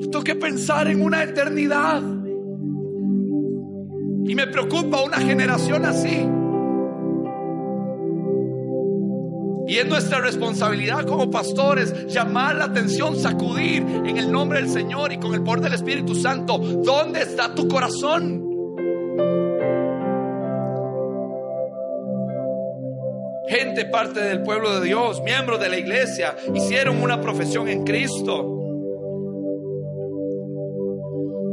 Tengo 0.00 0.22
que 0.22 0.36
pensar 0.36 0.88
en 0.88 1.02
una 1.02 1.22
eternidad. 1.24 2.00
Y 4.24 4.34
me 4.34 4.46
preocupa 4.46 5.02
una 5.02 5.18
generación 5.18 5.84
así. 5.84 6.26
Y 9.68 9.78
es 9.78 9.86
nuestra 9.88 10.20
responsabilidad 10.20 11.04
como 11.06 11.28
pastores 11.28 12.06
llamar 12.06 12.54
la 12.54 12.66
atención, 12.66 13.18
sacudir 13.18 13.82
en 13.82 14.16
el 14.16 14.30
nombre 14.30 14.60
del 14.60 14.70
Señor 14.70 15.12
y 15.12 15.18
con 15.18 15.34
el 15.34 15.42
poder 15.42 15.62
del 15.62 15.74
Espíritu 15.74 16.14
Santo. 16.14 16.58
¿Dónde 16.58 17.22
está 17.22 17.52
tu 17.52 17.66
corazón? 17.66 18.45
Gente 23.48 23.84
parte 23.84 24.20
del 24.20 24.42
pueblo 24.42 24.80
de 24.80 24.86
Dios, 24.86 25.22
miembros 25.22 25.60
de 25.60 25.68
la 25.68 25.78
iglesia, 25.78 26.36
hicieron 26.54 27.00
una 27.00 27.20
profesión 27.20 27.68
en 27.68 27.84
Cristo. 27.84 28.52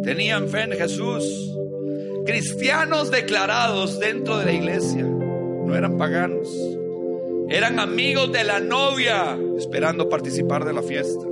Tenían 0.03 0.49
fe 0.49 0.63
en 0.63 0.71
Jesús. 0.71 1.53
Cristianos 2.25 3.11
declarados 3.11 3.99
dentro 3.99 4.37
de 4.37 4.45
la 4.45 4.51
iglesia. 4.51 5.03
No 5.03 5.75
eran 5.75 5.97
paganos. 5.97 6.49
Eran 7.49 7.79
amigos 7.79 8.31
de 8.31 8.43
la 8.43 8.59
novia, 8.59 9.37
esperando 9.57 10.09
participar 10.09 10.65
de 10.65 10.73
la 10.73 10.81
fiesta. 10.81 11.25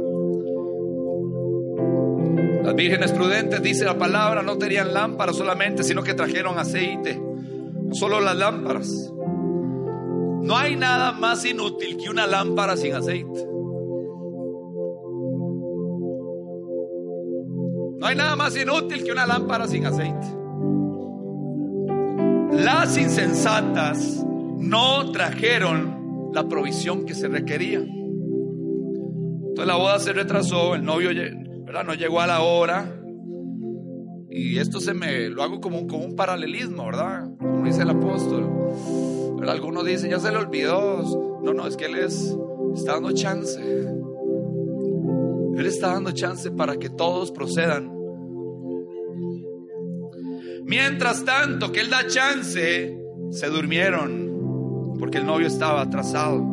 Las 2.63 2.75
vírgenes 2.75 3.11
prudentes, 3.11 3.63
dice 3.63 3.85
la 3.85 3.97
palabra, 3.97 4.43
no 4.43 4.57
tenían 4.57 4.93
lámparas 4.93 5.35
solamente, 5.35 5.83
sino 5.83 6.03
que 6.03 6.13
trajeron 6.13 6.59
aceite. 6.59 7.19
No 7.19 7.95
solo 7.95 8.19
las 8.19 8.35
lámparas. 8.35 9.11
No 10.41 10.57
hay 10.57 10.75
nada 10.75 11.11
más 11.11 11.45
inútil 11.45 11.97
que 11.97 12.09
una 12.09 12.25
lámpara 12.25 12.75
sin 12.75 12.93
aceite. 12.95 13.47
No 17.97 18.07
hay 18.07 18.15
nada 18.15 18.35
más 18.35 18.57
inútil 18.57 19.03
que 19.03 19.11
una 19.11 19.27
lámpara 19.27 19.67
sin 19.67 19.85
aceite. 19.85 20.27
Las 22.51 22.97
insensatas 22.97 24.25
no 24.57 25.11
trajeron 25.11 26.31
la 26.33 26.47
provisión 26.47 27.05
que 27.05 27.13
se 27.13 27.27
requería. 27.27 27.79
Entonces 27.79 29.67
la 29.67 29.75
boda 29.75 29.99
se 29.99 30.13
retrasó, 30.13 30.73
el 30.73 30.83
novio 30.83 31.09
¿verdad? 31.65 31.83
no 31.83 31.93
llegó 31.93 32.21
a 32.21 32.27
la 32.27 32.41
hora. 32.41 32.97
Y 34.31 34.57
esto 34.57 34.79
se 34.79 34.95
me 34.95 35.29
lo 35.29 35.43
hago 35.43 35.61
como 35.61 35.85
como 35.87 36.05
un 36.05 36.15
paralelismo, 36.15 36.85
¿verdad? 36.85 37.29
Como 37.37 37.65
dice 37.65 37.83
el 37.83 37.89
apóstol. 37.91 38.49
Pero 39.41 39.51
algunos 39.53 39.83
dicen, 39.83 40.11
ya 40.11 40.19
se 40.19 40.31
le 40.31 40.37
olvidó. 40.37 41.39
No, 41.41 41.51
no, 41.51 41.65
es 41.65 41.75
que 41.75 41.85
él 41.85 41.95
es, 41.95 42.37
está 42.75 42.93
dando 42.93 43.11
chance. 43.11 43.59
Él 43.59 45.65
está 45.65 45.93
dando 45.93 46.11
chance 46.11 46.51
para 46.51 46.77
que 46.77 46.91
todos 46.91 47.31
procedan. 47.31 47.91
Mientras 50.63 51.25
tanto 51.25 51.71
que 51.71 51.79
Él 51.79 51.89
da 51.89 52.05
chance, 52.05 52.95
se 53.31 53.47
durmieron 53.47 54.97
porque 54.99 55.17
el 55.17 55.25
novio 55.25 55.47
estaba 55.47 55.81
atrasado. 55.81 56.45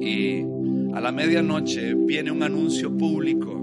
Y 0.00 0.44
a 0.94 1.00
la 1.00 1.10
medianoche 1.10 1.94
viene 1.94 2.30
un 2.30 2.44
anuncio 2.44 2.96
público. 2.96 3.60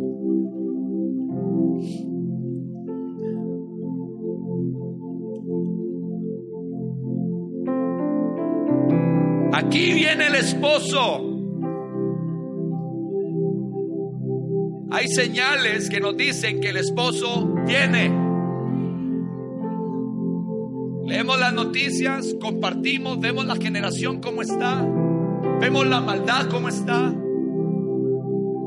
Aquí 9.72 9.94
viene 9.94 10.28
el 10.28 10.36
esposo. 10.36 11.00
Hay 14.92 15.08
señales 15.08 15.90
que 15.90 16.02
nos 16.02 16.18
dicen 16.18 16.60
que 16.60 16.72
el 16.72 16.76
esposo 16.76 17.56
viene. 17.66 18.12
Leemos 21.06 21.40
las 21.40 21.54
noticias, 21.54 22.36
compartimos, 22.42 23.22
vemos 23.22 23.46
la 23.46 23.56
generación 23.56 24.20
cómo 24.20 24.42
está, 24.42 24.86
vemos 25.62 25.88
la 25.88 26.02
maldad 26.02 26.50
cómo 26.50 26.68
está, 26.68 27.16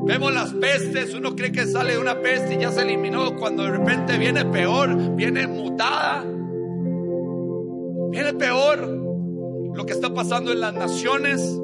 vemos 0.07 0.33
las 0.33 0.55
pestes, 0.55 1.13
uno 1.13 1.37
cree 1.37 1.53
que 1.53 1.67
sale 1.67 1.93
de 1.93 1.99
una 1.99 2.23
peste 2.23 2.55
y 2.55 2.61
ya 2.61 2.73
se 2.73 2.81
eliminó, 2.81 3.37
cuando 3.37 3.65
de 3.65 3.73
repente 3.73 4.17
viene 4.17 4.47
peor, 4.47 5.15
viene 5.17 5.47
mutada, 5.49 6.25
viene 8.11 8.33
peor 8.33 9.04
lo 9.75 9.87
que 9.87 9.93
está 9.93 10.15
pasando 10.15 10.53
en 10.53 10.61
las 10.61 10.75
naciones. 10.75 11.61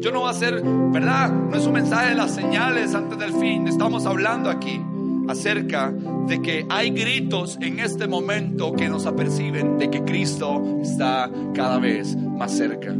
Yo 0.00 0.10
no 0.12 0.20
voy 0.20 0.28
a 0.28 0.30
hacer, 0.30 0.62
¿verdad? 0.92 1.30
No 1.30 1.56
es 1.56 1.66
un 1.66 1.74
mensaje 1.74 2.10
de 2.10 2.14
las 2.14 2.34
señales 2.34 2.94
antes 2.94 3.18
del 3.18 3.32
fin. 3.34 3.68
Estamos 3.68 4.06
hablando 4.06 4.48
aquí 4.48 4.80
acerca 5.28 5.94
de 6.26 6.40
que 6.40 6.66
hay 6.68 6.90
gritos 6.90 7.58
en 7.60 7.78
este 7.78 8.08
momento 8.08 8.72
que 8.72 8.88
nos 8.88 9.06
aperciben 9.06 9.78
de 9.78 9.90
que 9.90 10.02
Cristo 10.04 10.78
está 10.80 11.30
cada 11.54 11.78
vez 11.78 12.16
más 12.16 12.52
cerca. 12.52 12.96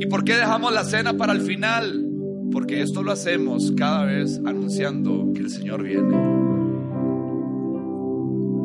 ¿Y 0.00 0.06
por 0.06 0.24
qué 0.24 0.34
dejamos 0.34 0.72
la 0.72 0.84
cena 0.84 1.16
para 1.16 1.32
el 1.32 1.42
final? 1.42 2.08
Porque 2.50 2.82
esto 2.82 3.02
lo 3.02 3.12
hacemos 3.12 3.72
cada 3.76 4.04
vez 4.04 4.40
anunciando 4.44 5.32
que 5.34 5.42
el 5.42 5.50
Señor 5.50 5.82
viene. 5.82 6.16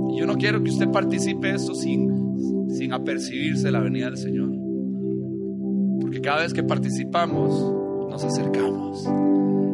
Y 0.10 0.20
yo 0.20 0.26
no 0.26 0.36
quiero 0.38 0.64
que 0.64 0.72
usted 0.72 0.90
participe 0.90 1.50
de 1.50 1.56
eso 1.56 1.76
sin, 1.76 2.57
sin 2.70 2.94
apercibirse 2.94 3.72
la 3.72 3.80
venida 3.80 4.06
del 4.06 4.18
Señor. 4.18 4.50
Porque 6.02 6.22
cada 6.22 6.42
vez 6.42 6.54
que 6.54 6.64
participamos, 6.64 8.10
nos 8.10 8.24
acercamos. 8.24 9.04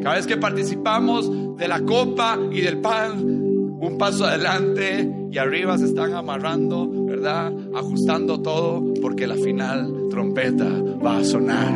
Cada 0.02 0.16
vez 0.16 0.28
que 0.28 0.38
participamos 0.38 1.58
de 1.58 1.68
la 1.68 1.82
copa 1.82 2.38
y 2.52 2.62
del 2.62 2.80
pan, 2.80 3.24
un 3.24 3.98
paso 3.98 4.26
adelante 4.26 5.28
y 5.32 5.38
arriba 5.38 5.78
se 5.78 5.86
están 5.86 6.14
amarrando, 6.14 6.90
¿verdad? 7.06 7.54
Ajustando 7.74 8.42
todo 8.42 8.94
porque 9.02 9.28
la 9.28 9.36
final 9.36 10.08
trompeta 10.10 10.70
va 11.04 11.18
a 11.18 11.24
sonar. 11.24 11.74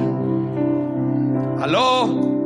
¿Aló? 1.60 2.38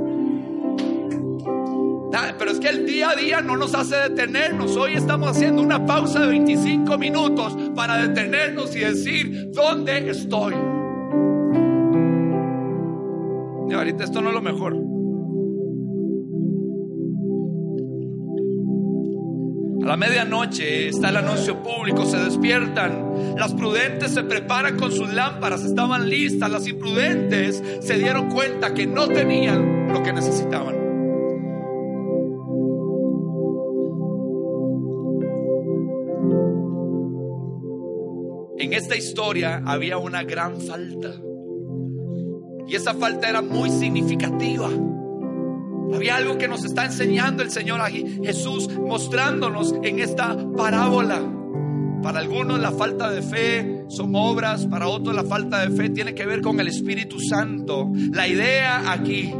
Pero 2.37 2.51
es 2.51 2.59
que 2.59 2.69
el 2.69 2.85
día 2.85 3.11
a 3.11 3.15
día 3.15 3.41
no 3.41 3.55
nos 3.55 3.75
hace 3.75 3.95
detenernos. 3.95 4.75
Hoy 4.75 4.93
estamos 4.93 5.29
haciendo 5.29 5.61
una 5.61 5.85
pausa 5.85 6.21
de 6.21 6.27
25 6.27 6.97
minutos 6.97 7.55
para 7.73 8.07
detenernos 8.07 8.75
y 8.75 8.79
decir, 8.79 9.51
¿dónde 9.51 10.09
estoy? 10.09 10.53
Y 13.69 13.73
ahorita 13.73 14.03
esto 14.03 14.21
no 14.21 14.29
es 14.29 14.35
lo 14.35 14.41
mejor. 14.41 14.75
A 19.81 19.85
la 19.87 19.97
medianoche 19.97 20.89
está 20.89 21.09
el 21.09 21.17
anuncio 21.17 21.63
público, 21.63 22.05
se 22.05 22.17
despiertan. 22.17 23.35
Las 23.37 23.53
prudentes 23.53 24.11
se 24.11 24.23
preparan 24.23 24.77
con 24.77 24.91
sus 24.91 25.11
lámparas, 25.13 25.63
estaban 25.63 26.09
listas. 26.09 26.51
Las 26.51 26.67
imprudentes 26.67 27.63
se 27.79 27.97
dieron 27.97 28.29
cuenta 28.29 28.73
que 28.73 28.85
no 28.85 29.07
tenían 29.07 29.91
lo 29.91 30.03
que 30.03 30.13
necesitaban. 30.13 30.80
En 38.71 38.77
esta 38.77 38.95
historia 38.95 39.61
había 39.65 39.97
una 39.97 40.23
gran 40.23 40.61
falta. 40.61 41.11
Y 42.69 42.73
esa 42.73 42.93
falta 42.93 43.27
era 43.27 43.41
muy 43.41 43.69
significativa. 43.69 44.69
Había 45.93 46.15
algo 46.15 46.37
que 46.37 46.47
nos 46.47 46.63
está 46.63 46.85
enseñando 46.85 47.43
el 47.43 47.51
Señor 47.51 47.81
aquí, 47.81 48.21
Jesús 48.23 48.69
mostrándonos 48.79 49.75
en 49.83 49.99
esta 49.99 50.37
parábola. 50.55 51.21
Para 52.01 52.19
algunos 52.19 52.61
la 52.61 52.71
falta 52.71 53.11
de 53.11 53.21
fe 53.21 53.83
son 53.89 54.15
obras, 54.15 54.65
para 54.67 54.87
otros 54.87 55.13
la 55.17 55.25
falta 55.25 55.67
de 55.67 55.75
fe 55.75 55.89
tiene 55.89 56.15
que 56.15 56.25
ver 56.25 56.39
con 56.39 56.57
el 56.61 56.69
Espíritu 56.69 57.19
Santo. 57.19 57.91
La 58.13 58.25
idea 58.25 58.89
aquí 58.89 59.33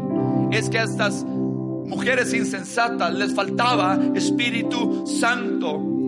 es 0.51 0.69
que 0.69 0.77
a 0.77 0.83
estas 0.83 1.23
mujeres 1.23 2.33
insensatas 2.33 3.13
les 3.13 3.33
faltaba 3.33 3.97
Espíritu 4.13 5.07
Santo. 5.07 6.00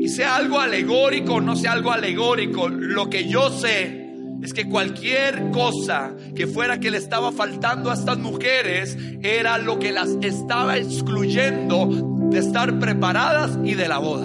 Y 0.00 0.08
sea 0.08 0.36
algo 0.36 0.58
alegórico 0.58 1.34
o 1.34 1.40
no 1.42 1.54
sea 1.54 1.72
algo 1.72 1.92
alegórico, 1.92 2.70
lo 2.70 3.10
que 3.10 3.28
yo 3.28 3.50
sé 3.50 4.14
es 4.42 4.54
que 4.54 4.66
cualquier 4.66 5.50
cosa 5.50 6.16
que 6.34 6.46
fuera 6.46 6.80
que 6.80 6.90
le 6.90 6.96
estaba 6.96 7.30
faltando 7.32 7.90
a 7.90 7.94
estas 7.94 8.16
mujeres 8.16 8.96
era 9.20 9.58
lo 9.58 9.78
que 9.78 9.92
las 9.92 10.16
estaba 10.22 10.78
excluyendo 10.78 11.86
de 12.30 12.38
estar 12.38 12.78
preparadas 12.78 13.58
y 13.62 13.74
de 13.74 13.88
la 13.88 13.98
boda. 13.98 14.24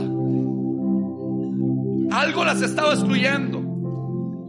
Algo 2.18 2.46
las 2.46 2.62
estaba 2.62 2.94
excluyendo. 2.94 3.62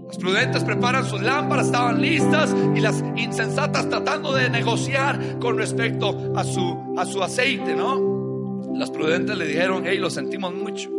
Las 0.07 0.19
prudentes 0.19 0.63
preparan 0.63 1.05
sus 1.05 1.23
lámparas, 1.23 1.67
estaban 1.67 2.01
listas 2.01 2.55
y 2.77 2.79
las 2.79 3.03
insensatas 3.17 3.89
tratando 3.89 4.33
de 4.33 4.49
negociar 4.49 5.41
con 5.41 5.59
respecto 5.59 6.35
a 6.37 6.45
su, 6.45 6.95
a 6.97 7.05
su 7.05 7.21
aceite, 7.21 7.75
¿no? 7.75 8.63
Las 8.77 8.93
prudentes 8.93 9.37
le 9.37 9.49
dijeron, 9.49 9.83
hey, 9.85 9.99
lo 9.99 10.09
sentimos 10.09 10.55
mucho. 10.55 10.97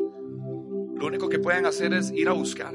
Lo 0.99 1.05
único 1.05 1.29
que 1.29 1.37
pueden 1.37 1.65
hacer 1.65 1.93
es 1.93 2.11
ir 2.11 2.27
a 2.27 2.33
buscar. 2.33 2.73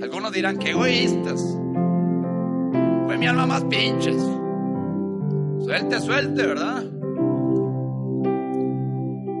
Algunos 0.00 0.32
dirán 0.32 0.58
que 0.58 0.70
egoístas. 0.70 1.42
Fue 3.06 3.18
mi 3.18 3.26
alma 3.26 3.46
más 3.46 3.64
pinches. 3.64 4.22
Suelte, 5.64 6.00
suelte, 6.00 6.46
¿verdad? 6.46 6.84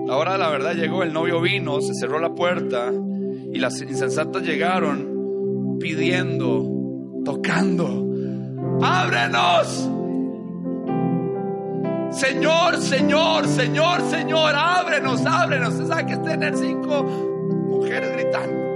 La 0.06 0.38
la 0.38 0.50
verdad 0.50 0.74
llegó, 0.74 1.02
el 1.02 1.12
novio 1.12 1.40
vino, 1.40 1.80
se 1.80 1.94
cerró 1.94 2.18
la 2.18 2.34
puerta 2.34 2.92
y 3.52 3.58
las 3.58 3.80
insensatas 3.80 4.42
llegaron 4.42 5.78
pidiendo, 5.78 6.68
tocando, 7.24 8.06
ábrenos. 8.82 9.90
Señor, 12.10 12.76
Señor, 12.78 13.46
Señor, 13.46 14.00
Señor, 14.10 14.54
ábrenos, 14.54 15.24
ábrenos. 15.26 15.74
Usted 15.74 15.86
sabe 15.86 16.06
que 16.06 16.12
es 16.14 16.22
tener 16.22 16.56
cinco 16.56 17.35
mujeres 17.76 18.12
gritando 18.12 18.66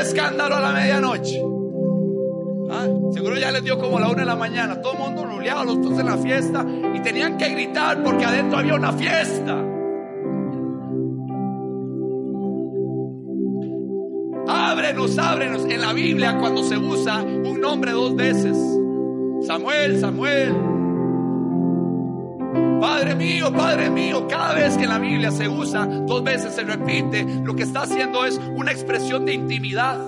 escándalo 0.00 0.56
a 0.56 0.60
la 0.60 0.72
medianoche. 0.72 1.42
Ah, 2.70 2.86
seguro 3.12 3.36
ya 3.36 3.50
les 3.50 3.62
dio 3.62 3.78
como 3.78 3.98
la 4.00 4.08
una 4.08 4.20
de 4.20 4.26
la 4.26 4.36
mañana. 4.36 4.80
Todo 4.80 4.92
el 4.94 4.98
mundo 4.98 5.24
ruleado, 5.24 5.64
los 5.64 5.82
dos 5.82 5.98
en 5.98 6.06
la 6.06 6.16
fiesta. 6.16 6.64
Y 6.94 7.00
tenían 7.00 7.36
que 7.36 7.48
gritar 7.50 8.02
porque 8.02 8.24
adentro 8.24 8.58
había 8.58 8.74
una 8.74 8.92
fiesta. 8.92 9.62
Ábrenos, 14.46 15.18
ábrenos. 15.18 15.64
En 15.66 15.80
la 15.80 15.92
Biblia, 15.92 16.38
cuando 16.38 16.62
se 16.62 16.76
usa 16.76 17.22
un 17.22 17.60
nombre 17.60 17.92
dos 17.92 18.14
veces: 18.14 18.56
Samuel, 19.46 20.00
Samuel. 20.00 20.73
Padre 22.80 23.14
mío, 23.14 23.52
Padre 23.52 23.90
mío. 23.90 24.26
Cada 24.28 24.54
vez 24.54 24.76
que 24.76 24.86
la 24.86 24.98
Biblia 24.98 25.30
se 25.30 25.48
usa, 25.48 25.86
dos 25.86 26.22
veces 26.22 26.54
se 26.54 26.62
repite, 26.62 27.24
lo 27.44 27.54
que 27.54 27.62
está 27.62 27.82
haciendo 27.82 28.24
es 28.24 28.40
una 28.56 28.72
expresión 28.72 29.24
de 29.24 29.34
intimidad. 29.34 29.98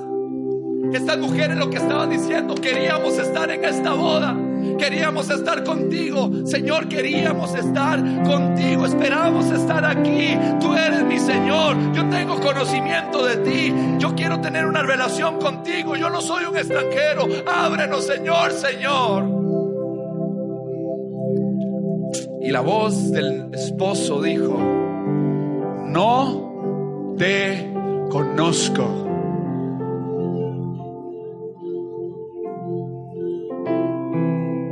Estas 0.93 1.19
mujeres 1.19 1.57
lo 1.57 1.69
que 1.69 1.79
estaban 1.79 2.11
diciendo, 2.11 2.55
queríamos 2.55 3.19
estar 3.19 3.51
en 3.51 3.65
esta 3.65 3.93
boda. 3.93 4.37
Queríamos 4.79 5.31
estar 5.31 5.65
contigo, 5.65 6.31
Señor, 6.45 6.89
queríamos 6.89 7.55
estar 7.55 7.99
contigo, 8.25 8.85
esperamos 8.85 9.47
estar 9.51 9.85
aquí. 9.85 10.37
Tú 10.61 10.75
eres 10.75 11.05
mi 11.05 11.19
Señor, 11.19 11.93
yo 11.93 12.07
tengo 12.09 12.39
conocimiento 12.41 13.25
de 13.25 13.37
ti, 13.39 13.75
yo 13.99 14.15
quiero 14.15 14.41
tener 14.41 14.67
una 14.67 14.83
relación 14.83 15.39
contigo, 15.39 15.97
yo 15.97 16.11
no 16.11 16.21
soy 16.21 16.45
un 16.45 16.57
extranjero. 16.57 17.27
Ábrenos, 17.47 18.07
Señor, 18.07 18.53
Señor. 18.53 19.36
Y 22.47 22.51
la 22.53 22.61
voz 22.61 23.11
del 23.11 23.53
esposo 23.53 24.23
dijo, 24.23 24.57
no 25.89 27.17
te 27.19 27.75
conozco. 28.09 28.85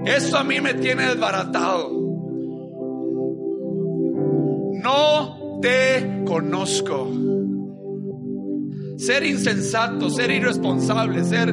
Eso 0.06 0.38
a 0.38 0.44
mí 0.44 0.60
me 0.60 0.74
tiene 0.74 1.08
desbaratado. 1.08 1.90
No 4.80 5.58
te 5.60 6.22
conozco. 6.24 7.08
Ser 8.98 9.24
insensato, 9.24 10.10
ser 10.10 10.30
irresponsable, 10.30 11.24
ser 11.24 11.52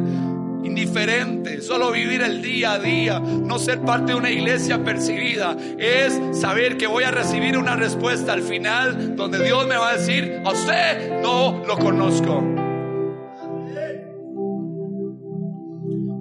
indiferente, 0.64 1.62
solo 1.62 1.92
vivir 1.92 2.22
el 2.22 2.42
día 2.42 2.74
a 2.74 2.80
día, 2.80 3.20
no 3.20 3.60
ser 3.60 3.82
parte 3.82 4.14
de 4.14 4.18
una 4.18 4.30
iglesia 4.30 4.84
percibida, 4.84 5.56
es 5.78 6.20
saber 6.34 6.78
que 6.78 6.88
voy 6.88 7.04
a 7.04 7.12
recibir 7.12 7.58
una 7.58 7.76
respuesta 7.76 8.34
al 8.34 8.42
final 8.42 9.16
donde 9.16 9.44
Dios 9.44 9.68
me 9.68 9.78
va 9.78 9.90
a 9.90 9.98
decir, 9.98 10.42
a 10.46 10.52
usted 10.52 11.22
no 11.22 11.64
lo 11.66 11.78
conozco. 11.78 12.44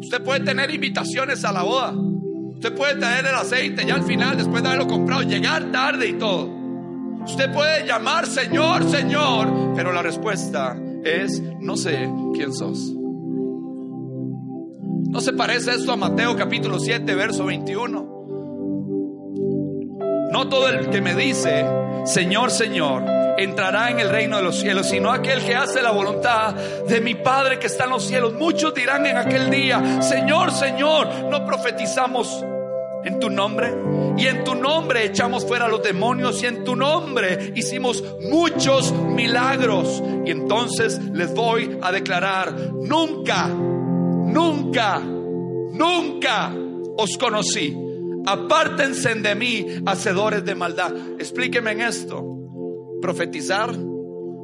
Usted 0.00 0.22
puede 0.24 0.40
tener 0.40 0.70
invitaciones 0.74 1.44
a 1.44 1.53
la 1.53 1.62
boda. 1.62 1.94
Usted 1.94 2.74
puede 2.74 2.96
traer 2.96 3.26
el 3.26 3.35
aceite 3.35 3.87
ya 3.87 3.94
al 3.94 4.03
final, 4.03 4.37
después 4.37 4.62
de 4.62 4.68
haberlo 4.68 4.87
comprado, 4.87 5.22
llegar 5.22 5.70
tarde 5.70 6.09
y 6.09 6.12
todo. 6.14 6.50
Usted 7.24 7.53
puede 7.53 7.87
llamar 7.87 8.26
Señor, 8.26 8.90
Señor, 8.90 9.72
pero 9.76 9.92
la 9.92 10.03
respuesta 10.03 10.76
es, 11.05 11.40
no 11.61 11.76
sé 11.76 12.11
quién 12.35 12.53
sos. 12.53 12.99
¿No 15.11 15.20
se 15.20 15.33
parece 15.33 15.73
esto 15.73 15.90
a 15.90 15.96
Mateo 15.96 16.37
capítulo 16.37 16.79
7, 16.79 17.14
verso 17.16 17.44
21? 17.46 18.18
No 20.31 20.49
todo 20.49 20.68
el 20.68 20.88
que 20.88 21.01
me 21.01 21.16
dice, 21.16 21.66
Señor, 22.05 22.53
Señor, 22.53 23.03
entrará 23.37 23.90
en 23.90 23.99
el 23.99 24.09
reino 24.09 24.37
de 24.37 24.44
los 24.44 24.61
cielos, 24.61 24.87
sino 24.87 25.11
aquel 25.11 25.44
que 25.44 25.57
hace 25.57 25.83
la 25.83 25.90
voluntad 25.90 26.55
de 26.55 27.01
mi 27.01 27.16
Padre 27.16 27.59
que 27.59 27.66
está 27.66 27.85
en 27.85 27.90
los 27.90 28.05
cielos. 28.05 28.35
Muchos 28.35 28.73
dirán 28.73 29.05
en 29.05 29.16
aquel 29.16 29.51
día, 29.51 30.01
Señor, 30.01 30.53
Señor, 30.53 31.09
no 31.29 31.44
profetizamos 31.44 32.44
en 33.05 33.18
tu 33.18 33.31
nombre 33.31 33.75
y 34.16 34.29
en 34.29 34.44
tu 34.44 34.55
nombre 34.55 35.07
echamos 35.07 35.44
fuera 35.44 35.64
a 35.64 35.68
los 35.68 35.83
demonios 35.83 36.40
y 36.44 36.46
en 36.46 36.62
tu 36.62 36.77
nombre 36.77 37.53
hicimos 37.57 38.05
muchos 38.31 38.92
milagros. 38.92 40.01
Y 40.25 40.31
entonces 40.31 41.01
les 41.12 41.35
voy 41.35 41.79
a 41.83 41.90
declarar, 41.90 42.55
nunca, 42.55 43.51
nunca, 44.33 45.01
nunca 45.01 46.55
os 46.97 47.16
conocí. 47.19 47.77
Apártense 48.27 49.14
de 49.14 49.35
mí, 49.35 49.66
hacedores 49.87 50.45
de 50.45 50.55
maldad. 50.55 50.95
Explíqueme 51.19 51.73
en 51.73 51.81
esto. 51.83 52.25
Profetizar, 53.01 53.75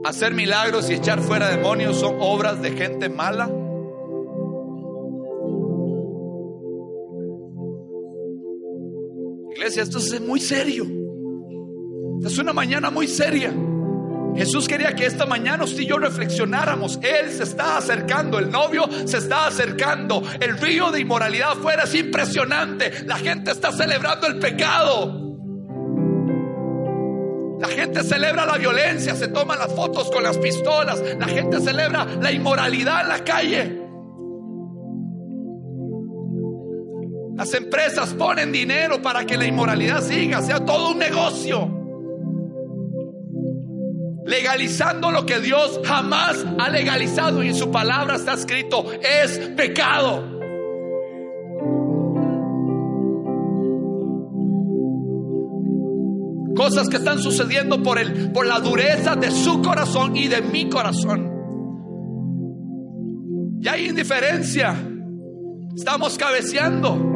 hacer 0.05 0.35
milagros 0.35 0.91
y 0.91 0.95
echar 0.95 1.21
fuera 1.21 1.49
demonios 1.49 1.97
son 1.99 2.17
obras 2.21 2.63
de 2.63 2.73
gente 2.73 3.09
mala. 3.09 3.51
Iglesia, 9.57 9.83
esto 9.83 9.99
es 9.99 10.21
muy 10.21 10.41
serio. 10.41 10.87
Es 12.25 12.39
una 12.39 12.53
mañana 12.53 12.91
muy 12.91 13.07
seria. 13.07 13.55
Jesús 14.37 14.69
quería 14.69 14.95
que 14.95 15.07
esta 15.07 15.27
mañana 15.27 15.65
usted 15.65 15.83
y 15.83 15.87
yo 15.87 15.99
reflexionáramos. 15.99 16.99
Él 17.03 17.31
se 17.31 17.45
está 17.45 17.79
acercando, 17.79 18.39
el 18.39 18.51
novio 18.51 18.85
se 19.07 19.19
está 19.19 19.47
acercando. 19.47 20.23
El 20.41 20.59
río 20.59 20.91
de 20.91 21.01
inmoralidad 21.01 21.53
afuera 21.53 21.85
es 21.85 21.95
impresionante. 21.95 23.05
La 23.07 23.17
gente 23.17 23.51
está 23.51 23.73
celebrando 23.73 24.27
el 24.27 24.39
pecado. 24.39 25.23
La 27.61 27.69
gente 27.69 28.03
celebra 28.03 28.45
la 28.45 28.59
violencia, 28.59 29.15
se 29.15 29.29
toman 29.29 29.59
las 29.59 29.73
fotos 29.75 30.11
con 30.11 30.23
las 30.23 30.37
pistolas. 30.37 31.03
La 31.19 31.27
gente 31.27 31.59
celebra 31.61 32.07
la 32.21 32.31
inmoralidad 32.31 33.03
en 33.03 33.09
la 33.09 33.25
calle. 33.25 33.83
Las 37.37 37.53
empresas 37.55 38.15
ponen 38.15 38.53
dinero 38.53 39.01
para 39.01 39.25
que 39.25 39.37
la 39.37 39.47
inmoralidad 39.47 40.03
siga, 40.03 40.43
sea 40.43 40.65
todo 40.65 40.93
un 40.93 40.99
negocio. 40.99 41.86
Legalizando 44.27 45.13
lo 45.13 45.25
que 45.25 45.39
Dios 45.39 45.81
jamás 45.85 46.45
ha 46.59 46.69
legalizado 46.69 47.45
y 47.45 47.49
en 47.49 47.55
su 47.55 47.71
palabra 47.71 48.17
está 48.17 48.35
escrito, 48.35 48.85
es 49.01 49.39
pecado. 49.57 50.37
Cosas 56.57 56.89
que 56.89 56.97
están 56.97 57.21
sucediendo 57.21 57.81
por, 57.85 58.01
el, 58.01 58.33
por 58.33 58.47
la 58.47 58.59
dureza 58.59 59.15
de 59.15 59.31
su 59.31 59.63
corazón 59.63 60.17
y 60.17 60.27
de 60.27 60.43
mi 60.43 60.69
corazón. 60.69 61.31
Y 63.61 63.69
hay 63.69 63.87
indiferencia. 63.87 64.75
Estamos 65.77 66.19
cabeceando. 66.19 67.13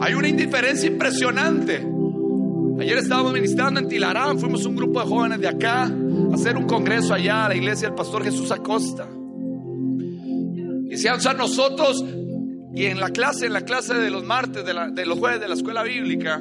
Hay 0.00 0.14
una 0.14 0.26
indiferencia 0.26 0.88
impresionante. 0.88 1.93
Ayer 2.80 2.98
estábamos 2.98 3.32
ministrando 3.32 3.78
en 3.80 3.88
Tilarán, 3.88 4.38
fuimos 4.38 4.66
un 4.66 4.74
grupo 4.74 5.00
de 5.00 5.06
jóvenes 5.06 5.40
de 5.40 5.48
acá 5.48 5.84
a 5.84 6.34
hacer 6.34 6.56
un 6.56 6.66
congreso 6.66 7.14
allá 7.14 7.46
a 7.46 7.48
la 7.50 7.54
iglesia 7.54 7.88
del 7.88 7.94
pastor 7.94 8.24
Jesús 8.24 8.50
Acosta. 8.50 9.08
Y 10.90 10.94
o 10.94 11.20
sea, 11.20 11.34
nosotros, 11.34 12.04
y 12.74 12.86
en 12.86 12.98
la 12.98 13.10
clase, 13.10 13.46
en 13.46 13.52
la 13.52 13.62
clase 13.62 13.94
de 13.94 14.10
los 14.10 14.24
martes, 14.24 14.64
de, 14.64 14.74
de 14.92 15.06
los 15.06 15.18
jueves 15.18 15.40
de 15.40 15.48
la 15.48 15.54
escuela 15.54 15.82
bíblica, 15.84 16.40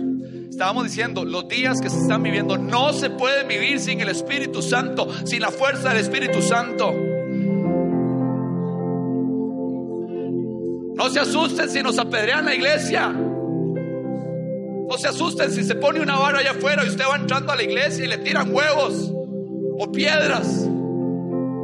estábamos 0.50 0.86
diciendo, 0.86 1.24
los 1.24 1.48
días 1.48 1.80
que 1.80 1.90
se 1.90 1.98
están 1.98 2.24
viviendo 2.24 2.58
no 2.58 2.94
se 2.94 3.12
pueden 3.12 3.48
vivir 3.48 3.80
sin 3.80 4.02
el 4.02 4.10
Espíritu 4.10 4.62
Santo, 4.62 5.08
sin 5.26 5.40
la 5.42 5.52
fuerza 5.52 5.90
del 5.90 6.00
Espíritu 6.00 6.42
Santo. 6.42 6.94
No 10.96 11.10
se 11.10 11.20
asusten 11.20 11.70
si 11.70 11.82
nos 11.82 11.98
apedrean 12.00 12.46
la 12.46 12.56
iglesia. 12.56 13.14
No 14.90 14.98
se 14.98 15.08
asusten 15.08 15.52
si 15.52 15.64
se 15.64 15.76
pone 15.76 16.02
una 16.02 16.18
vara 16.18 16.40
allá 16.40 16.52
afuera 16.52 16.84
y 16.86 16.90
usted 16.90 17.06
va 17.10 17.16
entrando 17.16 17.52
a 17.52 17.56
la 17.56 17.64
iglesia 17.64 18.06
y 18.06 18.08
le 18.08 18.18
tiran 18.20 18.54
huevos 18.54 19.12
o 19.80 19.92
piedras. 19.92 20.68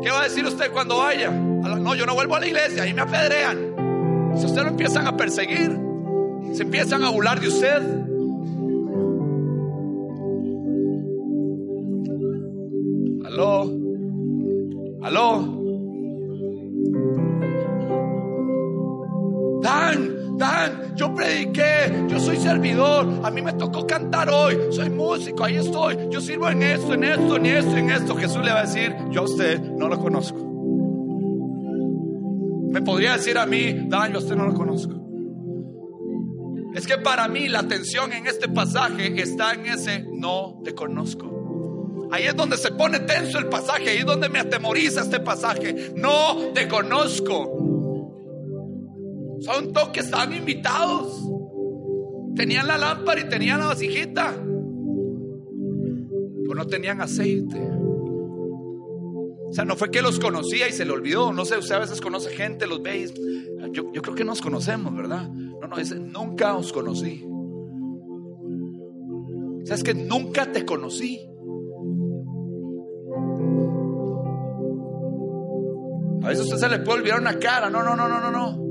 ¿Qué 0.01 0.09
va 0.09 0.21
a 0.21 0.23
decir 0.23 0.45
usted 0.45 0.71
cuando 0.71 0.97
vaya? 0.97 1.29
No, 1.29 1.93
yo 1.95 2.05
no 2.05 2.15
vuelvo 2.15 2.35
a 2.35 2.39
la 2.39 2.47
iglesia, 2.47 2.83
ahí 2.83 2.93
me 2.93 3.01
apedrean. 3.01 4.35
Si 4.37 4.45
usted 4.45 4.63
lo 4.63 4.69
empiezan 4.69 5.07
a 5.07 5.17
perseguir, 5.17 5.77
se 6.53 6.63
empiezan 6.63 7.03
a 7.03 7.09
burlar 7.09 7.39
de 7.39 7.47
usted. 7.47 7.81
Aló, 13.25 13.71
aló. 15.01 15.58
Dan, 20.39 20.95
yo 20.95 21.13
prediqué, 21.13 22.05
yo 22.07 22.17
soy 22.17 22.37
servidor, 22.37 23.19
a 23.23 23.29
mí 23.29 23.41
me 23.41 23.51
tocó 23.51 23.85
cantar 23.85 24.29
hoy, 24.29 24.57
soy 24.71 24.89
músico, 24.89 25.43
ahí 25.43 25.57
estoy, 25.57 25.97
yo 26.09 26.21
sirvo 26.21 26.49
en 26.49 26.63
esto, 26.63 26.93
en 26.93 27.03
esto, 27.03 27.35
en 27.35 27.45
esto, 27.45 27.77
en 27.77 27.89
esto. 27.89 28.15
Jesús 28.15 28.41
le 28.45 28.53
va 28.53 28.59
a 28.59 28.65
decir, 28.65 28.95
yo 29.11 29.19
a 29.19 29.23
usted 29.25 29.59
no 29.59 29.89
lo 29.89 29.99
conozco. 29.99 30.39
Me 32.71 32.81
podría 32.81 33.17
decir 33.17 33.37
a 33.37 33.45
mí, 33.45 33.85
Dan, 33.89 34.13
yo 34.13 34.19
a 34.19 34.21
usted 34.21 34.35
no 34.37 34.45
lo 34.45 34.53
conozco. 34.53 34.95
Es 36.73 36.87
que 36.87 36.97
para 36.99 37.27
mí 37.27 37.49
la 37.49 37.59
atención 37.59 38.13
en 38.13 38.25
este 38.25 38.47
pasaje 38.47 39.21
está 39.21 39.53
en 39.53 39.65
ese 39.65 40.05
no 40.09 40.61
te 40.63 40.73
conozco. 40.73 42.07
Ahí 42.13 42.27
es 42.27 42.35
donde 42.35 42.55
se 42.55 42.71
pone 42.71 43.01
tenso 43.01 43.39
el 43.39 43.47
pasaje, 43.47 43.89
ahí 43.89 43.97
es 43.97 44.05
donde 44.05 44.29
me 44.29 44.39
atemoriza 44.39 45.01
este 45.01 45.19
pasaje. 45.19 45.91
No 45.95 46.53
te 46.53 46.69
conozco. 46.69 47.58
Son 49.41 49.73
todos 49.73 49.89
que 49.89 50.01
estaban 50.01 50.33
invitados. 50.33 51.23
Tenían 52.35 52.67
la 52.67 52.77
lámpara 52.77 53.21
y 53.21 53.29
tenían 53.29 53.59
la 53.59 53.67
vasijita. 53.67 54.33
Pero 56.43 56.55
no 56.55 56.67
tenían 56.67 57.01
aceite. 57.01 57.59
O 59.49 59.51
sea, 59.51 59.65
no 59.65 59.75
fue 59.75 59.89
que 59.89 60.01
los 60.01 60.19
conocía 60.19 60.67
y 60.67 60.71
se 60.71 60.85
le 60.85 60.91
olvidó. 60.91 61.33
No 61.33 61.43
sé, 61.43 61.57
usted 61.57 61.75
a 61.75 61.79
veces 61.79 62.01
conoce 62.01 62.29
gente, 62.29 62.67
los 62.67 62.83
veis. 62.83 63.13
Yo, 63.71 63.91
yo 63.91 64.01
creo 64.01 64.15
que 64.15 64.23
nos 64.23 64.41
conocemos, 64.41 64.95
¿verdad? 64.95 65.27
No, 65.27 65.67
no, 65.67 65.75
nunca 66.11 66.55
os 66.55 66.71
conocí. 66.71 67.25
sabes 69.65 69.83
que 69.83 69.93
nunca 69.93 70.51
te 70.51 70.65
conocí. 70.65 71.19
A 76.21 76.27
veces 76.27 76.45
usted 76.45 76.57
se 76.57 76.69
le 76.69 76.79
puede 76.79 76.99
olvidar 76.99 77.19
una 77.19 77.39
cara. 77.39 77.69
No, 77.69 77.81
no, 77.83 77.95
no, 77.95 78.07
no, 78.07 78.19
no, 78.19 78.31
no. 78.31 78.68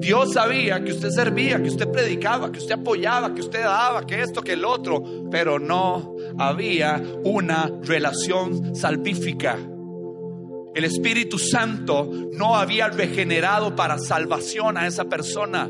Dios 0.00 0.32
sabía 0.34 0.82
que 0.84 0.92
usted 0.92 1.10
servía, 1.10 1.60
que 1.60 1.68
usted 1.68 1.90
predicaba, 1.90 2.52
que 2.52 2.58
usted 2.58 2.74
apoyaba, 2.74 3.34
que 3.34 3.40
usted 3.40 3.64
daba, 3.64 4.06
que 4.06 4.22
esto, 4.22 4.42
que 4.42 4.52
el 4.52 4.64
otro, 4.64 5.02
pero 5.30 5.58
no 5.58 6.14
había 6.38 7.02
una 7.24 7.68
relación 7.82 8.76
salvífica. 8.76 9.58
El 10.74 10.84
Espíritu 10.84 11.36
Santo 11.38 12.08
no 12.32 12.54
había 12.54 12.88
regenerado 12.88 13.74
para 13.74 13.98
salvación 13.98 14.76
a 14.76 14.86
esa 14.86 15.06
persona. 15.06 15.68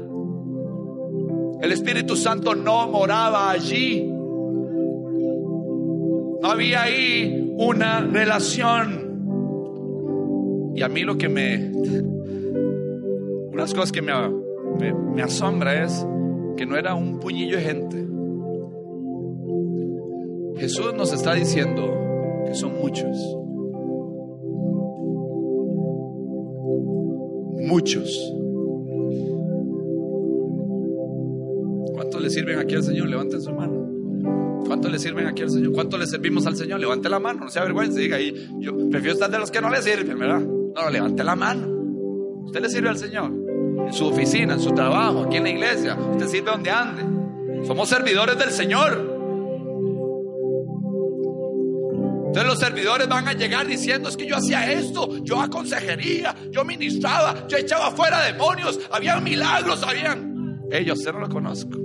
El 1.62 1.72
Espíritu 1.72 2.14
Santo 2.14 2.54
no 2.54 2.86
moraba 2.88 3.50
allí. 3.50 4.04
No 6.42 6.50
había 6.50 6.82
ahí 6.82 7.54
una 7.56 8.02
relación. 8.02 9.08
Y 10.76 10.82
a 10.82 10.88
mí 10.88 11.00
lo 11.02 11.16
que 11.16 11.30
me 11.30 11.72
las 13.58 13.74
cosas 13.74 13.90
que 13.90 14.00
me, 14.00 14.12
me, 15.14 15.22
asombra 15.22 15.82
es 15.84 16.06
que 16.56 16.64
no 16.64 16.76
era 16.76 16.94
un 16.94 17.18
puñillo 17.18 17.56
de 17.56 17.62
gente. 17.62 18.06
Jesús 20.60 20.94
nos 20.94 21.12
está 21.12 21.34
diciendo 21.34 21.92
que 22.46 22.54
son 22.54 22.78
muchos. 22.78 23.18
Muchos. 27.66 28.34
¿Cuántos 31.94 32.22
le 32.22 32.30
sirven 32.30 32.60
aquí 32.60 32.76
al 32.76 32.84
Señor? 32.84 33.08
Levanten 33.08 33.42
su 33.42 33.52
mano. 33.52 33.88
¿Cuántos 34.66 34.92
le 34.92 34.98
sirven 35.00 35.26
aquí 35.26 35.42
al 35.42 35.50
Señor? 35.50 35.72
¿Cuántos 35.72 35.98
le 35.98 36.06
servimos 36.06 36.46
al 36.46 36.54
Señor? 36.54 36.78
Levante 36.78 37.08
la 37.08 37.18
mano, 37.18 37.40
no 37.40 37.48
sea 37.48 37.64
vergüenza, 37.64 37.98
diga 37.98 38.16
ahí. 38.16 38.34
Yo 38.60 38.76
prefiero 38.88 39.14
estar 39.14 39.30
de 39.30 39.38
los 39.38 39.50
que 39.50 39.60
no 39.60 39.68
le 39.68 39.82
sirven, 39.82 40.16
¿verdad? 40.16 40.40
No, 40.40 40.90
levante 40.90 41.24
la 41.24 41.34
mano. 41.34 41.66
¿Usted 42.44 42.60
le 42.60 42.68
sirve 42.68 42.88
al 42.88 42.98
Señor? 42.98 43.47
En 43.88 43.94
su 43.94 44.06
oficina, 44.06 44.52
en 44.54 44.60
su 44.60 44.72
trabajo, 44.72 45.24
aquí 45.24 45.38
en 45.38 45.44
la 45.44 45.50
iglesia. 45.50 45.96
Usted 45.96 46.28
sirve 46.28 46.50
donde 46.50 46.70
ande. 46.70 47.66
Somos 47.66 47.88
servidores 47.88 48.38
del 48.38 48.50
Señor. 48.50 49.16
Entonces 52.26 52.44
los 52.46 52.58
servidores 52.58 53.08
van 53.08 53.26
a 53.26 53.32
llegar 53.32 53.66
diciendo, 53.66 54.10
es 54.10 54.16
que 54.16 54.26
yo 54.26 54.36
hacía 54.36 54.70
esto, 54.70 55.24
yo 55.24 55.40
aconsejería, 55.40 56.34
yo 56.50 56.62
ministraba, 56.64 57.46
yo 57.48 57.56
echaba 57.56 57.90
fuera 57.90 58.22
demonios, 58.22 58.78
había 58.92 59.18
milagros, 59.20 59.82
habían... 59.82 60.60
Ellos, 60.70 61.02
yo 61.02 61.12
no 61.12 61.20
lo 61.20 61.28
conozco. 61.30 61.78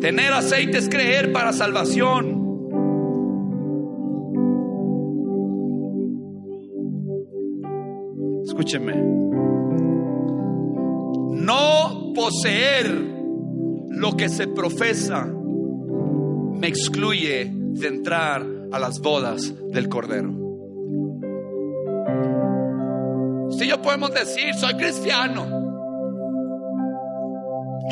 Tener 0.00 0.32
aceite 0.32 0.78
es 0.78 0.88
creer 0.88 1.32
para 1.32 1.52
salvación. 1.52 2.37
Escúcheme, 8.58 8.92
no 11.44 12.12
poseer 12.12 12.90
lo 13.88 14.16
que 14.16 14.28
se 14.28 14.48
profesa 14.48 15.24
me 15.26 16.66
excluye 16.66 17.52
de 17.52 17.86
entrar 17.86 18.44
a 18.72 18.80
las 18.80 18.98
bodas 18.98 19.54
del 19.70 19.88
Cordero. 19.88 20.30
Si 23.50 23.68
yo 23.68 23.80
podemos 23.80 24.12
decir, 24.12 24.52
soy 24.54 24.74
cristiano, 24.74 25.46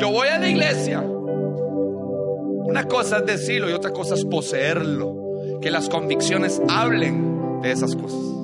yo 0.01 0.11
voy 0.11 0.27
a 0.27 0.37
la 0.37 0.49
iglesia. 0.49 0.99
Una 0.99 2.83
cosa 2.89 3.19
es 3.19 3.25
decirlo 3.25 3.69
y 3.69 3.73
otra 3.73 3.91
cosa 3.91 4.15
es 4.15 4.25
poseerlo. 4.25 5.15
Que 5.61 5.71
las 5.71 5.87
convicciones 5.87 6.61
hablen 6.67 7.61
de 7.61 7.71
esas 7.71 7.95
cosas 7.95 8.36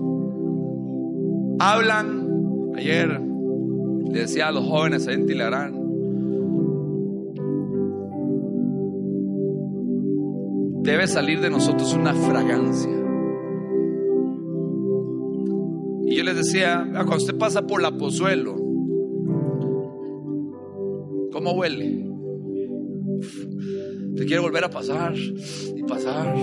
hablan. 1.60 2.74
Ayer 2.76 3.20
decía 4.12 4.48
a 4.48 4.52
los 4.52 4.66
jóvenes 4.66 5.08
en 5.08 5.26
Tilarán. 5.26 5.84
Debe 10.84 11.08
salir 11.08 11.40
de 11.40 11.50
nosotros 11.50 11.94
una 11.94 12.14
fragancia. 12.14 12.92
Y 16.06 16.16
yo 16.16 16.24
les 16.24 16.36
decía, 16.36 16.88
cuando 16.94 17.16
usted 17.16 17.38
pasa 17.38 17.66
por 17.66 17.82
la 17.82 17.98
pozuelo, 17.98 18.56
¿cómo 21.32 21.54
huele? 21.54 22.10
Usted 24.10 24.28
quiere 24.28 24.40
volver 24.40 24.66
a 24.66 24.70
pasar 24.70 25.16
y 25.16 25.84
pasar. 25.84 26.36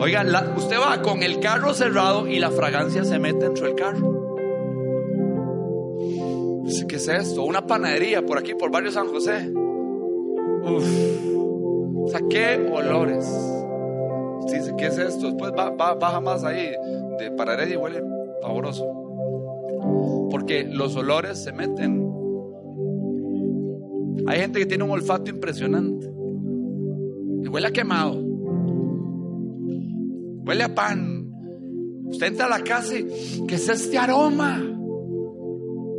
Oiga, 0.00 0.24
usted 0.56 0.76
va 0.76 1.00
con 1.00 1.22
el 1.22 1.40
carro 1.40 1.72
cerrado 1.72 2.26
y 2.28 2.38
la 2.38 2.50
fragancia 2.50 3.04
se 3.04 3.18
mete 3.18 3.46
dentro 3.46 3.66
del 3.66 3.76
carro. 3.76 4.17
¿Qué 6.88 6.96
es 6.96 7.08
esto? 7.08 7.44
Una 7.44 7.66
panadería 7.66 8.24
por 8.24 8.38
aquí, 8.38 8.54
por 8.54 8.70
barrio 8.70 8.90
San 8.90 9.08
José. 9.08 9.52
Uf. 10.64 10.84
O 12.04 12.08
sea, 12.08 12.20
qué 12.28 12.68
olores. 12.70 13.26
Dice, 14.52 14.74
¿qué 14.76 14.86
es 14.86 14.98
esto? 14.98 15.26
Después 15.26 15.52
baja 15.52 16.20
más 16.20 16.44
ahí 16.44 16.70
de 17.18 17.30
panadería 17.32 17.74
y 17.74 17.76
huele 17.76 18.02
pavoroso. 18.40 18.86
Porque 20.30 20.64
los 20.64 20.96
olores 20.96 21.42
se 21.42 21.52
meten. 21.52 22.06
Hay 24.26 24.40
gente 24.40 24.58
que 24.58 24.66
tiene 24.66 24.84
un 24.84 24.90
olfato 24.90 25.30
impresionante. 25.30 26.06
Y 27.44 27.48
huele 27.48 27.68
a 27.68 27.70
quemado. 27.70 28.22
Huele 30.44 30.64
a 30.64 30.74
pan. 30.74 31.32
Usted 32.04 32.26
entra 32.26 32.46
a 32.46 32.48
la 32.50 32.60
casa 32.60 32.98
y, 32.98 33.06
¿qué 33.46 33.54
es 33.54 33.68
este 33.68 33.98
aroma? 33.98 34.77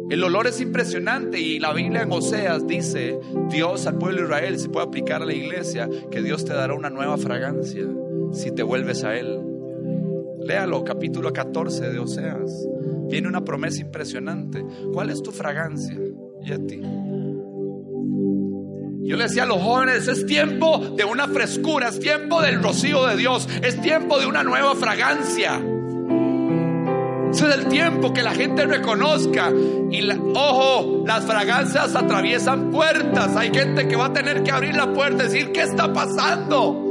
El 0.10 0.24
olor 0.24 0.48
es 0.48 0.60
impresionante 0.60 1.39
y 1.39 1.60
la 1.60 1.72
Biblia 1.72 2.02
en 2.02 2.12
Oseas 2.12 2.65
dice, 2.65 3.19
Dios 3.50 3.86
al 3.86 4.00
pueblo 4.00 4.22
de 4.22 4.24
Israel, 4.24 4.58
se 4.58 4.69
puede 4.69 4.88
aplicar 4.88 5.22
a 5.22 5.26
la 5.26 5.34
iglesia, 5.34 5.88
que 6.10 6.24
Dios 6.24 6.45
te 6.45 6.54
dará 6.54 6.74
una 6.74 6.89
nueva 6.89 7.15
fragancia 7.17 7.86
si 8.34 8.52
te 8.52 8.63
vuelves 8.63 9.04
a 9.04 9.15
Él. 9.15 9.39
Léalo, 10.39 10.84
capítulo 10.84 11.32
14 11.32 11.91
de 11.91 12.00
Oseas. 12.00 12.67
Viene 13.08 13.28
una 13.28 13.45
promesa 13.45 13.82
impresionante. 13.82 14.65
¿Cuál 14.91 15.12
es 15.12 15.22
tu 15.22 15.32
fragancia, 15.32 15.95
Yeti? 16.43 16.82
Yo 19.10 19.15
le 19.15 19.24
decía 19.24 19.43
a 19.43 19.45
los 19.48 19.62
jóvenes, 19.62 20.08
es 20.08 20.26
tiempo 20.26 20.80
de 20.95 21.04
una 21.04 21.28
frescura, 21.28 21.89
es 21.89 22.00
tiempo 22.00 22.41
del 22.41 22.63
rocío 22.63 23.06
de 23.06 23.15
Dios, 23.15 23.48
es 23.63 23.80
tiempo 23.82 24.19
de 24.19 24.26
una 24.26 24.43
nueva 24.43 24.76
fragancia. 24.76 25.62
Ese 27.31 27.47
es 27.47 27.55
el 27.55 27.67
tiempo 27.67 28.13
que 28.13 28.23
la 28.23 28.31
gente 28.31 28.65
reconozca. 28.65 29.51
Y 29.91 30.09
ojo, 30.35 31.03
las 31.05 31.25
fragancias 31.25 31.95
atraviesan 31.95 32.71
puertas. 32.71 33.35
Hay 33.35 33.51
gente 33.53 33.87
que 33.87 33.95
va 33.95 34.05
a 34.05 34.13
tener 34.13 34.43
que 34.43 34.51
abrir 34.51 34.75
la 34.75 34.91
puerta 34.93 35.23
y 35.23 35.27
decir, 35.27 35.51
¿qué 35.51 35.61
está 35.61 35.91
pasando? 35.93 36.85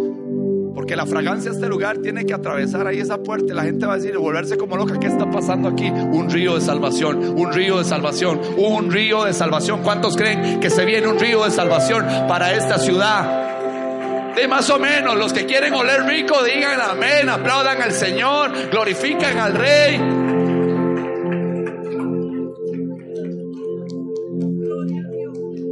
Porque 0.74 0.94
la 0.94 1.06
fragancia 1.06 1.50
de 1.50 1.56
este 1.56 1.68
lugar 1.68 1.98
tiene 1.98 2.24
que 2.24 2.32
atravesar 2.32 2.86
ahí 2.86 3.00
esa 3.00 3.18
puerta 3.18 3.52
la 3.52 3.64
gente 3.64 3.84
va 3.84 3.94
a 3.94 3.96
decir, 3.96 4.16
volverse 4.16 4.56
como 4.56 4.76
loca, 4.76 4.96
¿qué 5.00 5.08
está 5.08 5.28
pasando 5.28 5.68
aquí? 5.68 5.90
Un 5.90 6.30
río 6.30 6.54
de 6.54 6.60
salvación, 6.60 7.18
un 7.36 7.52
río 7.52 7.78
de 7.78 7.84
salvación, 7.84 8.40
un 8.56 8.90
río 8.90 9.24
de 9.24 9.32
salvación. 9.32 9.82
¿Cuántos 9.82 10.16
creen 10.16 10.60
que 10.60 10.70
se 10.70 10.84
viene 10.84 11.08
un 11.08 11.18
río 11.18 11.44
de 11.44 11.50
salvación 11.50 12.06
para 12.28 12.54
esta 12.54 12.78
ciudad? 12.78 14.34
De 14.36 14.46
más 14.46 14.70
o 14.70 14.78
menos, 14.78 15.16
los 15.16 15.32
que 15.32 15.46
quieren 15.46 15.74
oler 15.74 16.04
rico, 16.04 16.44
digan 16.44 16.80
amén, 16.80 17.28
aplaudan 17.28 17.82
al 17.82 17.90
Señor, 17.90 18.70
glorifican 18.70 19.36
al 19.36 19.54
Rey. 19.54 20.17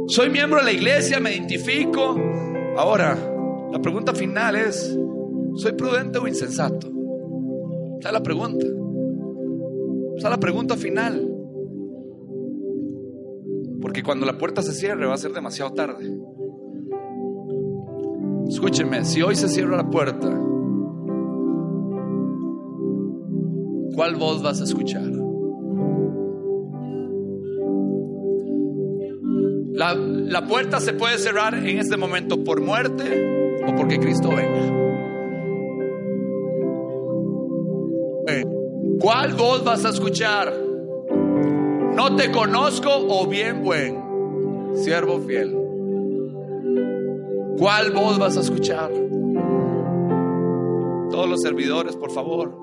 Soy 0.07 0.29
miembro 0.29 0.59
de 0.59 0.65
la 0.65 0.71
iglesia, 0.71 1.19
me 1.19 1.33
identifico. 1.33 2.15
Ahora, 2.77 3.17
la 3.71 3.81
pregunta 3.81 4.13
final 4.13 4.55
es, 4.55 4.97
¿soy 5.55 5.73
prudente 5.73 6.17
o 6.17 6.27
insensato? 6.27 6.87
Esa 7.99 8.09
es 8.09 8.13
la 8.13 8.23
pregunta. 8.23 8.65
Esa 10.15 10.27
es 10.27 10.31
la 10.31 10.39
pregunta 10.39 10.77
final. 10.77 11.29
Porque 13.81 14.01
cuando 14.01 14.25
la 14.25 14.37
puerta 14.37 14.61
se 14.61 14.71
cierre 14.71 15.05
va 15.05 15.13
a 15.13 15.17
ser 15.17 15.33
demasiado 15.33 15.73
tarde. 15.73 16.09
Escúchenme, 18.47 19.03
si 19.03 19.21
hoy 19.21 19.35
se 19.35 19.49
cierra 19.49 19.75
la 19.75 19.89
puerta, 19.89 20.29
¿cuál 23.93 24.15
voz 24.15 24.41
vas 24.41 24.61
a 24.61 24.63
escuchar? 24.63 25.16
La, 29.77 30.41
puerta 30.47 30.79
se 30.79 30.93
puede 30.93 31.19
cerrar 31.19 31.53
en 31.53 31.77
este 31.77 31.97
momento 31.97 32.43
por 32.43 32.61
muerte 32.61 33.59
o 33.63 33.75
porque 33.75 33.99
Cristo 33.99 34.29
venga. 34.29 34.73
¿Cuál 38.99 39.33
voz 39.33 39.63
vas 39.63 39.85
a 39.85 39.89
escuchar? 39.89 40.51
No 41.95 42.15
te 42.15 42.31
conozco 42.31 42.89
o 42.91 43.27
bien 43.27 43.61
buen. 43.63 44.73
siervo 44.73 45.19
fiel. 45.19 45.55
¿Cuál 47.59 47.91
voz 47.91 48.17
vas 48.17 48.35
a 48.37 48.41
escuchar? 48.41 48.91
Todos 51.11 51.29
los 51.29 51.41
servidores, 51.41 51.95
por 51.95 52.09
favor, 52.09 52.57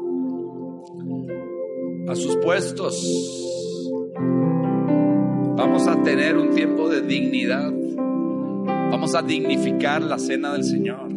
a 2.08 2.14
sus 2.16 2.36
puestos. 2.38 3.44
Vamos 5.56 5.86
a 5.86 6.02
tener 6.02 6.36
un 6.36 6.54
tiempo 6.54 6.88
de 6.88 7.00
dignidad. 7.00 7.72
Vamos 8.90 9.14
a 9.14 9.22
dignificar 9.22 10.02
la 10.02 10.18
cena 10.18 10.52
del 10.52 10.64
Señor. 10.64 11.08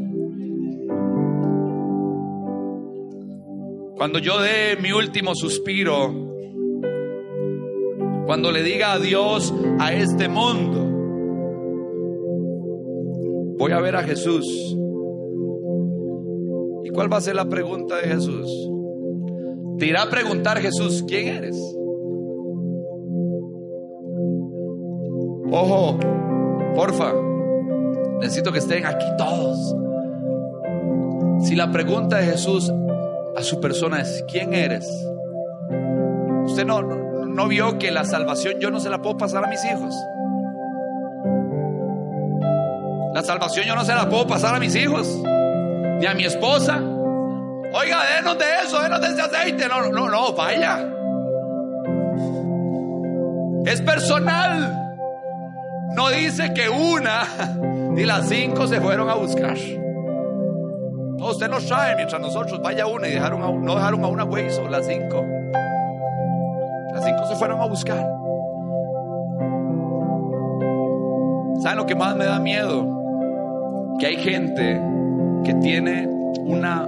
Cuando 3.98 4.20
yo 4.20 4.40
dé 4.40 4.78
mi 4.80 4.92
último 4.92 5.34
suspiro, 5.34 6.14
cuando 8.28 8.52
le 8.52 8.62
diga 8.62 8.94
adiós 8.94 9.52
a 9.80 9.92
este 9.92 10.28
mundo, 10.28 10.86
voy 13.58 13.72
a 13.72 13.80
ver 13.80 13.96
a 13.96 14.04
Jesús. 14.04 14.46
¿Y 16.84 16.90
cuál 16.90 17.12
va 17.12 17.18
a 17.18 17.22
ser 17.22 17.36
la 17.36 17.50
pregunta 17.50 17.96
de 17.98 18.04
Jesús? 18.04 18.52
Te 19.80 19.88
irá 19.88 20.04
a 20.04 20.10
preguntar 20.12 20.60
Jesús, 20.60 21.04
¿quién 21.08 21.28
eres? 21.28 21.77
Ojo, 25.52 25.98
porfa, 26.76 27.14
necesito 28.20 28.52
que 28.52 28.60
estén 28.60 28.86
aquí 28.86 29.06
todos. 29.18 29.76
Si 31.44 31.56
la 31.56 31.72
pregunta 31.72 32.18
de 32.18 32.26
Jesús 32.26 32.72
a 33.36 33.42
su 33.44 33.62
persona 33.62 34.02
es, 34.02 34.26
¿quién 34.30 34.54
eres? 34.54 34.86
Usted 36.46 36.66
no, 36.66 36.82
no, 36.82 37.48
vio 37.48 37.78
que 37.78 37.92
la 37.92 38.04
salvación 38.04 38.56
yo 38.60 38.72
no 38.72 38.80
se 38.80 38.90
la 38.90 39.02
puedo 39.02 39.18
pasar 39.18 39.46
a 39.46 39.48
mis 39.48 39.64
hijos. 39.64 39.96
La 43.14 43.24
salvación 43.24 43.66
yo 43.66 43.76
no 43.76 43.86
se 43.86 43.96
la 43.96 44.10
puedo 44.10 44.28
pasar 44.28 44.56
a 44.56 44.60
mis 44.60 44.76
hijos, 44.76 45.08
ni 46.00 46.06
a 46.06 46.14
mi 46.14 46.26
esposa. 46.26 46.82
Oiga, 47.74 48.00
denos 48.18 48.38
de 48.38 48.46
eso, 48.66 48.82
denos 48.82 49.02
de 49.02 49.08
ese 49.08 49.22
aceite. 49.22 49.68
No, 49.68 49.90
no, 49.92 50.10
no, 50.10 50.34
vaya. 50.34 50.90
Es 53.66 53.82
personal. 53.82 54.87
No 55.96 56.10
dice 56.10 56.54
que 56.54 56.70
una 56.70 57.24
ni 57.92 58.04
las 58.04 58.28
cinco 58.30 58.68
se 58.68 58.80
fueron 58.80 59.10
a 59.10 59.16
buscar. 59.16 59.58
No, 61.18 61.32
usted 61.32 61.50
nos 61.50 61.66
trae 61.66 61.96
mientras 61.96 62.22
nosotros 62.22 62.62
vaya 62.62 62.86
una 62.86 63.08
y 63.08 63.12
dejaron 63.12 63.42
a, 63.42 63.52
no 63.52 63.76
dejaron 63.76 64.04
a 64.04 64.08
una 64.08 64.24
güey, 64.24 64.52
son 64.52 64.72
las 64.72 64.86
cinco. 64.86 65.26
Las 66.94 67.04
cinco 67.04 67.26
se 67.28 67.36
fueron 67.36 67.60
a 67.60 67.66
buscar. 67.66 68.08
¿Saben 71.62 71.78
lo 71.78 71.86
que 71.88 71.96
más 71.96 72.16
me 72.16 72.26
da 72.26 72.40
miedo? 72.40 72.88
Que 74.00 74.08
hay 74.08 74.18
gente 74.18 74.80
que 75.44 75.56
tiene 75.56 76.08
una 76.40 76.88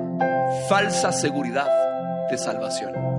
falsa 0.67 1.12
seguridad 1.12 1.67
de 2.29 2.38
salvación. 2.38 3.18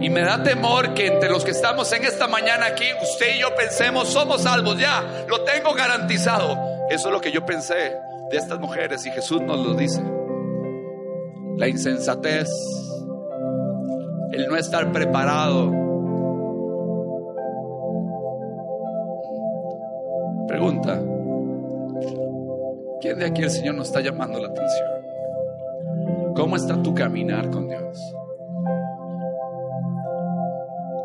Y 0.00 0.10
me 0.10 0.20
da 0.20 0.42
temor 0.42 0.94
que 0.94 1.08
entre 1.08 1.28
los 1.28 1.44
que 1.44 1.50
estamos 1.50 1.92
en 1.92 2.04
esta 2.04 2.28
mañana 2.28 2.66
aquí, 2.66 2.84
usted 3.02 3.34
y 3.36 3.40
yo 3.40 3.54
pensemos, 3.56 4.08
somos 4.08 4.42
salvos 4.42 4.78
ya, 4.78 5.24
lo 5.28 5.42
tengo 5.42 5.74
garantizado. 5.74 6.56
Eso 6.88 7.08
es 7.08 7.12
lo 7.12 7.20
que 7.20 7.32
yo 7.32 7.44
pensé 7.44 7.96
de 8.30 8.36
estas 8.36 8.60
mujeres 8.60 9.04
y 9.06 9.10
Jesús 9.10 9.42
nos 9.42 9.58
lo 9.58 9.74
dice. 9.74 10.02
La 11.56 11.66
insensatez, 11.66 12.48
el 14.32 14.46
no 14.48 14.56
estar 14.56 14.92
preparado. 14.92 15.72
Pregunta, 20.46 21.00
¿quién 23.00 23.18
de 23.18 23.26
aquí 23.26 23.42
el 23.42 23.50
Señor 23.50 23.74
nos 23.74 23.88
está 23.88 24.00
llamando 24.00 24.38
la 24.38 24.48
atención? 24.48 24.88
¿Cómo 26.36 26.54
está 26.54 26.80
tu 26.80 26.94
caminar 26.94 27.50
con 27.50 27.68
Dios? 27.68 28.14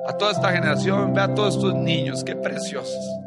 A 0.06 0.18
toda 0.18 0.32
esta 0.32 0.52
generación, 0.52 1.13
ve 1.13 1.22
a 1.22 1.34
todos 1.34 1.56
estos 1.56 1.76
niños, 1.76 2.26
qué 2.26 2.36
preciosos. 2.36 3.20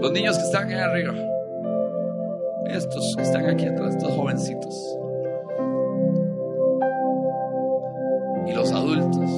Los 0.00 0.10
niños 0.12 0.38
que 0.38 0.44
están 0.44 0.68
ahí 0.68 0.80
arriba. 0.80 1.12
Estos 2.66 3.14
que 3.14 3.22
están 3.24 3.44
aquí 3.44 3.66
atrás, 3.66 3.94
estos 3.94 4.14
jovencitos. 4.14 4.98
Y 8.46 8.52
los 8.54 8.72
adultos. 8.72 9.30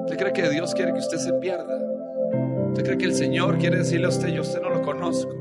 ¿Usted 0.00 0.18
cree 0.18 0.32
que 0.34 0.50
Dios 0.50 0.74
quiere 0.74 0.92
que 0.92 0.98
usted 0.98 1.16
se 1.16 1.32
pierda? 1.34 1.78
¿Usted 2.68 2.84
cree 2.84 2.98
que 2.98 3.06
el 3.06 3.14
Señor 3.14 3.56
quiere 3.56 3.78
decirle 3.78 4.04
a 4.04 4.10
usted, 4.10 4.28
yo 4.28 4.42
usted 4.42 4.60
no 4.60 4.68
lo 4.68 4.82
conozco? 4.82 5.32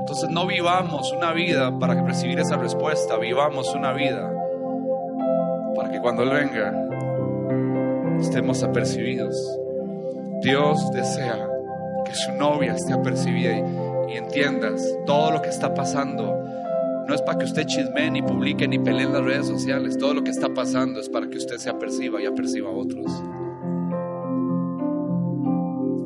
Entonces 0.00 0.28
no 0.28 0.46
vivamos 0.46 1.12
una 1.12 1.32
vida 1.32 1.78
para 1.78 1.94
recibir 2.02 2.38
esa 2.38 2.58
respuesta, 2.58 3.16
vivamos 3.16 3.74
una 3.74 3.94
vida 3.94 4.33
cuando 6.04 6.22
Él 6.22 6.28
venga 6.28 6.70
estemos 8.20 8.62
apercibidos. 8.62 9.34
Dios 10.42 10.90
desea 10.92 11.48
que 12.04 12.14
su 12.14 12.30
novia 12.32 12.74
esté 12.74 12.92
apercibida 12.92 13.56
y, 14.10 14.18
entiendas 14.18 14.86
todo 15.06 15.30
lo 15.30 15.40
que 15.40 15.48
está 15.48 15.72
pasando. 15.72 16.44
No 17.08 17.14
es 17.14 17.22
para 17.22 17.38
que 17.38 17.46
usted 17.46 17.64
chisme, 17.64 18.10
ni 18.10 18.20
publique, 18.20 18.68
ni 18.68 18.78
pelee 18.78 19.04
en 19.04 19.14
las 19.14 19.24
redes 19.24 19.46
sociales. 19.46 19.96
Todo 19.96 20.12
lo 20.12 20.22
que 20.22 20.30
está 20.30 20.52
pasando 20.52 21.00
es 21.00 21.08
para 21.08 21.26
que 21.30 21.38
usted 21.38 21.56
se 21.56 21.70
aperciba 21.70 22.20
y 22.20 22.26
aperciba 22.26 22.68
a 22.68 22.72
otros. 22.72 23.10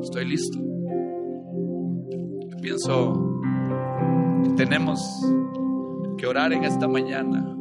Estoy 0.01 0.25
listo. 0.29 0.59
Pienso 2.61 3.41
que 4.45 4.49
tenemos 4.51 5.01
que 6.17 6.25
orar 6.25 6.53
en 6.53 6.63
esta 6.63 6.87
mañana. 6.87 7.58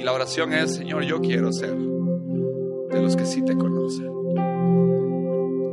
Y 0.00 0.02
la 0.02 0.14
oración 0.14 0.54
es, 0.54 0.76
Señor, 0.76 1.02
yo 1.02 1.20
quiero 1.20 1.52
ser 1.52 1.76
de 1.76 3.02
los 3.02 3.16
que 3.16 3.26
sí 3.26 3.44
te 3.44 3.54
conocen. 3.54 4.10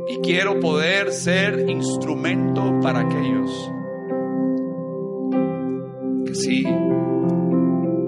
Y 0.06 0.18
quiero 0.18 0.60
poder 0.60 1.12
ser 1.12 1.66
instrumento 1.66 2.78
para 2.82 3.00
aquellos 3.00 3.72
que 6.26 6.34
sí 6.34 6.66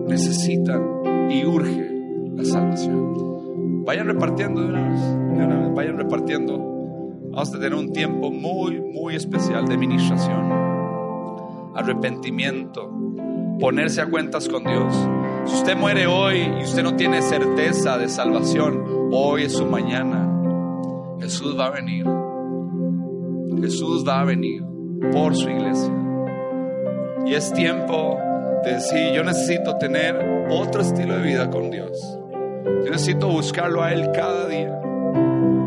necesitan 0.09 1.31
y 1.31 1.47
urge 1.47 1.91
la 2.35 2.45
salvación. 2.45 3.85
Vayan 3.87 4.09
repartiendo 4.09 4.61
de 4.61 4.69
una 4.69 4.89
vez, 4.91 5.75
vayan 5.75 5.97
repartiendo. 5.97 6.59
Vamos 7.31 7.49
a 7.49 7.53
tener 7.53 7.73
un 7.73 7.95
tiempo 7.95 8.31
muy, 8.31 8.79
muy 8.79 9.17
especial 9.17 9.67
de 9.67 9.79
ministración, 9.79 10.53
arrepentimiento, 11.75 12.93
ponerse 13.59 14.03
a 14.03 14.11
cuentas 14.11 14.51
con 14.51 14.65
Dios. 14.65 15.09
Si 15.45 15.55
usted 15.55 15.77
muere 15.77 16.07
hoy 16.07 16.39
y 16.61 16.63
usted 16.63 16.83
no 16.83 16.97
tiene 16.97 17.23
certeza 17.23 17.99
de 17.99 18.09
salvación, 18.09 18.85
hoy 19.13 19.45
es 19.45 19.53
su 19.53 19.67
mañana. 19.67 20.29
Jesús 21.21 21.59
va 21.59 21.67
a 21.67 21.71
venir. 21.71 22.07
Jesús 23.61 24.05
va 24.07 24.21
a 24.21 24.25
venir 24.25 24.63
por 25.13 25.37
su 25.37 25.49
iglesia. 25.49 25.93
Y 27.27 27.35
es 27.35 27.53
tiempo 27.53 28.19
de 28.65 28.75
decir, 28.75 29.13
yo 29.15 29.23
necesito 29.25 29.77
tener 29.77 30.49
otro 30.51 30.83
estilo 30.83 31.17
de 31.17 31.23
vida 31.23 31.51
con 31.51 31.71
Dios. 31.71 32.19
Yo 32.65 32.91
necesito 32.91 33.29
buscarlo 33.29 33.83
a 33.83 33.93
Él 33.93 34.11
cada 34.13 34.49
día. 34.49 34.81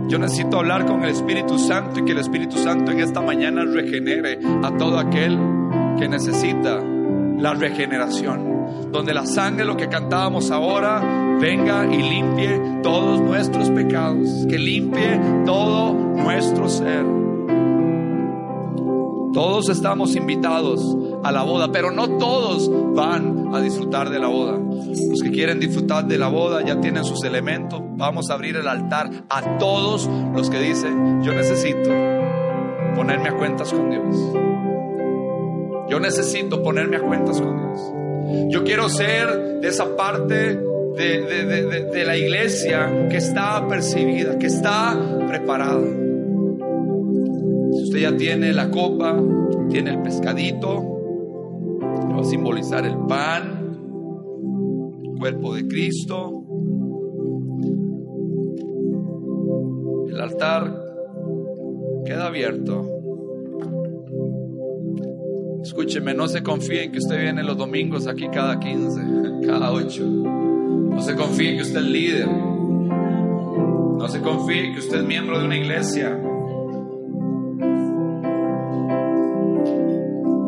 Yo 0.07 0.19
necesito 0.19 0.59
hablar 0.59 0.85
con 0.85 1.03
el 1.03 1.09
Espíritu 1.09 1.57
Santo 1.57 1.99
y 1.99 2.05
que 2.05 2.11
el 2.11 2.19
Espíritu 2.19 2.57
Santo 2.57 2.91
en 2.91 2.99
esta 2.99 3.21
mañana 3.21 3.63
regenere 3.65 4.39
a 4.63 4.75
todo 4.77 4.99
aquel 4.99 5.37
que 5.97 6.07
necesita 6.07 6.79
la 7.37 7.53
regeneración. 7.53 8.52
Donde 8.93 9.11
la 9.11 9.25
sangre, 9.25 9.65
lo 9.65 9.75
que 9.75 9.89
cantábamos 9.89 10.51
ahora, 10.51 11.01
venga 11.41 11.83
y 11.91 11.97
limpie 11.97 12.79
todos 12.83 13.19
nuestros 13.21 13.71
pecados, 13.71 14.45
que 14.47 14.59
limpie 14.59 15.19
todo 15.47 15.93
nuestro 15.93 16.69
ser. 16.69 17.03
Todos 19.33 19.69
estamos 19.69 20.15
invitados 20.15 20.95
a 21.23 21.31
la 21.31 21.41
boda, 21.41 21.71
pero 21.71 21.89
no 21.89 22.07
todos 22.19 22.69
van 22.93 23.55
a 23.55 23.59
disfrutar 23.61 24.11
de 24.11 24.19
la 24.19 24.27
boda. 24.27 24.59
Los 25.09 25.23
que 25.23 25.31
quieren 25.31 25.59
disfrutar 25.59 26.05
de 26.05 26.19
la 26.19 26.27
boda 26.27 26.63
ya 26.63 26.79
tienen 26.79 27.03
sus 27.03 27.23
elementos. 27.23 27.81
Vamos 27.95 28.29
a 28.29 28.35
abrir 28.35 28.57
el 28.57 28.67
altar 28.67 29.09
a 29.27 29.57
todos 29.57 30.07
los 30.35 30.51
que 30.51 30.59
dicen, 30.59 31.23
yo 31.23 31.33
necesito 31.33 31.89
ponerme 32.95 33.29
a 33.29 33.33
cuentas 33.35 33.73
con 33.73 33.89
Dios. 33.89 34.15
Yo 35.89 35.99
necesito 35.99 36.61
ponerme 36.61 36.97
a 36.97 37.01
cuentas 37.01 37.41
con 37.41 37.57
Dios. 37.57 38.02
Yo 38.49 38.63
quiero 38.63 38.89
ser 38.89 39.59
de 39.61 39.67
esa 39.67 39.95
parte 39.95 40.59
de, 40.95 42.03
la 42.05 42.17
iglesia 42.17 43.07
que 43.09 43.17
está 43.17 43.67
percibida, 43.67 44.37
que 44.37 44.47
está 44.47 44.99
preparada. 45.27 45.81
Si 47.71 47.83
usted 47.83 47.99
ya 47.99 48.15
tiene 48.15 48.53
la 48.53 48.69
copa, 48.69 49.21
tiene 49.69 49.91
el 49.91 50.01
pescadito, 50.01 50.83
va 51.81 52.21
a 52.21 52.23
simbolizar 52.23 52.85
el 52.85 52.97
pan, 53.07 53.77
el 55.03 55.19
cuerpo 55.19 55.55
de 55.55 55.67
Cristo. 55.67 56.43
altar 60.23 60.73
queda 62.05 62.27
abierto. 62.27 63.02
Escúcheme, 65.63 66.13
no 66.13 66.27
se 66.27 66.43
confíe 66.43 66.83
en 66.83 66.91
que 66.91 66.97
usted 66.97 67.21
viene 67.21 67.41
los 67.41 67.57
domingos 67.57 68.05
aquí 68.05 68.27
cada 68.27 68.59
15, 68.59 69.01
cada 69.47 69.71
8. 69.71 70.05
No 70.05 71.01
se 71.01 71.15
confíe 71.15 71.51
en 71.51 71.55
que 71.55 71.63
usted 71.63 71.79
es 71.79 71.85
líder. 71.85 72.27
No 72.27 74.07
se 74.09 74.19
confíe 74.19 74.65
en 74.65 74.73
que 74.73 74.79
usted 74.79 74.97
es 74.97 75.05
miembro 75.05 75.39
de 75.39 75.45
una 75.45 75.55
iglesia. 75.55 76.19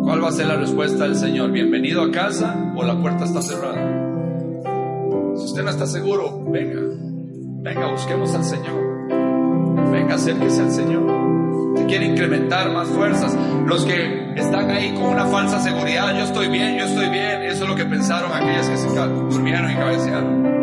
¿Cuál 0.04 0.22
va 0.22 0.28
a 0.28 0.32
ser 0.34 0.48
la 0.48 0.58
respuesta 0.58 1.06
del 1.06 1.16
Señor? 1.16 1.50
¿Bienvenido 1.52 2.02
a 2.02 2.12
casa 2.12 2.74
o 2.76 2.84
la 2.84 3.00
puerta 3.02 3.24
está 3.24 3.42
cerrada? 3.42 4.04
Si 5.38 5.46
usted 5.46 5.64
no 5.64 5.70
está 5.70 5.88
seguro, 5.88 6.44
venga. 6.52 6.82
Venga, 7.62 7.90
busquemos 7.90 8.36
al 8.36 8.44
Señor. 8.44 9.08
Venga, 9.92 10.16
acérquese 10.16 10.62
al 10.62 10.72
Señor 10.72 11.26
quiere 11.88 12.06
incrementar 12.06 12.72
más 12.72 12.88
fuerzas. 12.90 13.36
Los 13.66 13.86
que 13.86 14.25
están 14.42 14.70
ahí 14.70 14.94
con 14.94 15.04
una 15.06 15.26
falsa 15.26 15.60
seguridad, 15.62 16.16
yo 16.18 16.26
estoy 16.26 16.48
bien, 16.50 16.78
yo 16.78 16.86
estoy 16.86 17.10
bien, 17.10 17.44
eso 17.44 17.64
es 17.64 17.70
lo 17.70 17.76
que 17.76 17.86
pensaron 17.86 18.32
aquellas 18.34 18.68
que 18.70 18.78
se 18.78 18.88
durmieron 18.88 19.72
y 19.72 19.76
cabecearon. 19.76 20.56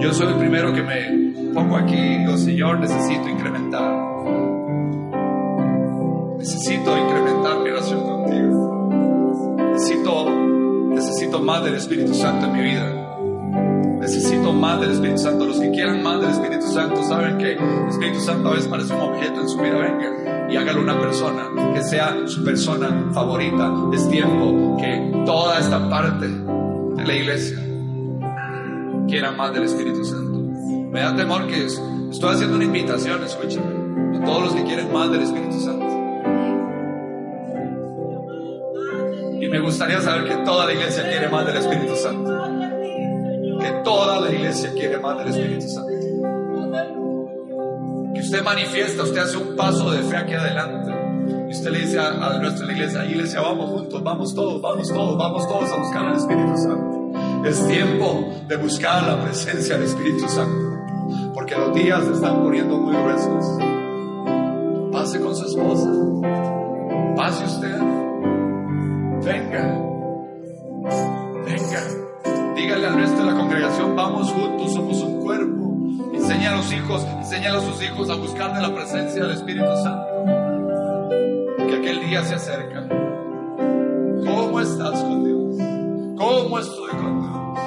Yo 0.00 0.12
soy 0.12 0.28
el 0.28 0.38
primero 0.38 0.72
que 0.72 0.82
me 0.82 1.52
pongo 1.52 1.76
aquí 1.76 1.94
y 1.94 2.18
digo, 2.18 2.36
Señor, 2.36 2.78
necesito 2.80 3.28
incrementar. 3.28 4.06
Necesito 6.38 6.96
incrementar 6.96 7.58
mi 7.60 7.70
oración 7.70 8.02
contigo. 8.02 8.88
Necesito, 9.72 10.30
necesito 10.90 11.40
más 11.40 11.64
del 11.64 11.74
Espíritu 11.74 12.14
Santo 12.14 12.46
en 12.46 12.52
mi 12.52 12.62
vida. 12.62 13.06
Necesito 14.00 14.52
más 14.52 14.80
del 14.80 14.92
Espíritu 14.92 15.18
Santo. 15.18 15.46
Los 15.46 15.58
que 15.58 15.70
quieran 15.70 16.02
más 16.02 16.20
del 16.20 16.30
Espíritu 16.30 16.66
Santo 16.66 17.02
saben 17.02 17.38
que 17.38 17.52
el 17.52 17.88
Espíritu 17.88 18.20
Santo 18.20 18.48
a 18.48 18.52
veces 18.52 18.68
parece 18.68 18.94
un 18.94 19.00
objeto 19.00 19.40
en 19.40 19.48
su 19.48 19.58
vida. 19.58 19.76
Venga 19.76 20.25
y 20.56 20.58
hágalo 20.58 20.80
una 20.80 20.98
persona 20.98 21.50
que 21.74 21.82
sea 21.82 22.16
su 22.24 22.42
persona 22.42 23.10
favorita. 23.12 23.70
Es 23.92 24.08
tiempo 24.08 24.78
que 24.78 25.12
toda 25.26 25.58
esta 25.58 25.90
parte 25.90 26.28
de 26.28 27.06
la 27.06 27.14
iglesia 27.14 27.58
quiera 29.06 29.32
más 29.32 29.52
del 29.52 29.64
Espíritu 29.64 30.02
Santo. 30.02 30.38
Me 30.90 31.00
da 31.00 31.14
temor 31.14 31.46
que 31.46 31.66
estoy 31.66 32.34
haciendo 32.34 32.56
una 32.56 32.64
invitación, 32.64 33.22
escúchame, 33.22 34.16
a 34.16 34.24
todos 34.24 34.44
los 34.44 34.54
que 34.54 34.64
quieren 34.64 34.90
más 34.90 35.10
del 35.10 35.22
Espíritu 35.22 35.60
Santo. 35.60 35.86
Y 39.38 39.48
me 39.48 39.60
gustaría 39.60 40.00
saber 40.00 40.24
que 40.26 40.36
toda 40.36 40.64
la 40.64 40.72
iglesia 40.72 41.02
quiere 41.06 41.28
más 41.28 41.46
del 41.46 41.56
Espíritu 41.58 41.94
Santo 41.96 42.36
toda 43.86 44.20
la 44.20 44.32
iglesia 44.32 44.72
quiere 44.72 44.98
más 44.98 45.16
del 45.18 45.28
Espíritu 45.28 45.68
Santo. 45.68 46.05
Usted 48.26 48.42
manifiesta, 48.42 49.04
usted 49.04 49.20
hace 49.20 49.36
un 49.36 49.54
paso 49.54 49.88
de 49.92 50.02
fe 50.02 50.16
aquí 50.16 50.34
adelante. 50.34 50.90
Y 51.48 51.52
usted 51.52 51.70
le 51.70 51.78
dice 51.78 52.00
a, 52.00 52.38
nuestra 52.40 52.72
iglesia, 52.72 53.04
iglesia, 53.04 53.40
vamos 53.40 53.70
juntos, 53.70 54.02
vamos 54.02 54.34
todos, 54.34 54.60
vamos 54.60 54.88
todos, 54.88 55.16
vamos 55.16 55.46
todos 55.46 55.70
a 55.70 55.76
buscar 55.76 56.06
al 56.06 56.16
Espíritu 56.16 56.56
Santo. 56.56 57.48
Es 57.48 57.68
tiempo 57.68 58.28
de 58.48 58.56
buscar 58.56 59.04
la 59.04 59.22
presencia 59.22 59.76
del 59.76 59.84
Espíritu 59.84 60.28
Santo. 60.28 61.32
Porque 61.34 61.54
los 61.54 61.72
días 61.72 62.04
se 62.04 62.14
están 62.14 62.42
poniendo 62.42 62.76
muy 62.78 62.96
gruesos. 62.96 63.44
Pase 64.90 65.20
con 65.20 65.36
su 65.36 65.46
esposa. 65.46 65.88
Pase 67.14 67.44
usted. 67.44 67.78
Venga. 69.22 69.82
Venga. 71.44 72.54
Dígale 72.56 72.86
al 72.88 72.94
resto 72.96 73.18
de 73.18 73.24
la 73.24 73.34
congregación, 73.38 73.94
vamos 73.94 74.32
juntos, 74.32 74.74
somos 74.74 75.00
un 75.00 75.22
cuerpo. 75.22 75.65
Enseña 76.26 76.54
a 76.54 76.56
los 76.56 76.72
hijos, 76.72 77.04
enseña 77.04 77.56
a 77.56 77.60
sus 77.60 77.80
hijos 77.84 78.10
a 78.10 78.16
buscar 78.16 78.52
de 78.52 78.60
la 78.60 78.74
presencia 78.74 79.22
del 79.22 79.30
Espíritu 79.30 79.76
Santo. 79.76 80.24
Que 81.56 81.76
aquel 81.76 82.00
día 82.04 82.24
se 82.24 82.34
acerca. 82.34 82.84
¿Cómo 84.24 84.60
estás 84.60 85.04
con 85.04 85.24
Dios? 85.24 85.54
¿Cómo 86.18 86.58
estoy 86.58 86.90
con 86.96 87.20
Dios? 87.20 87.60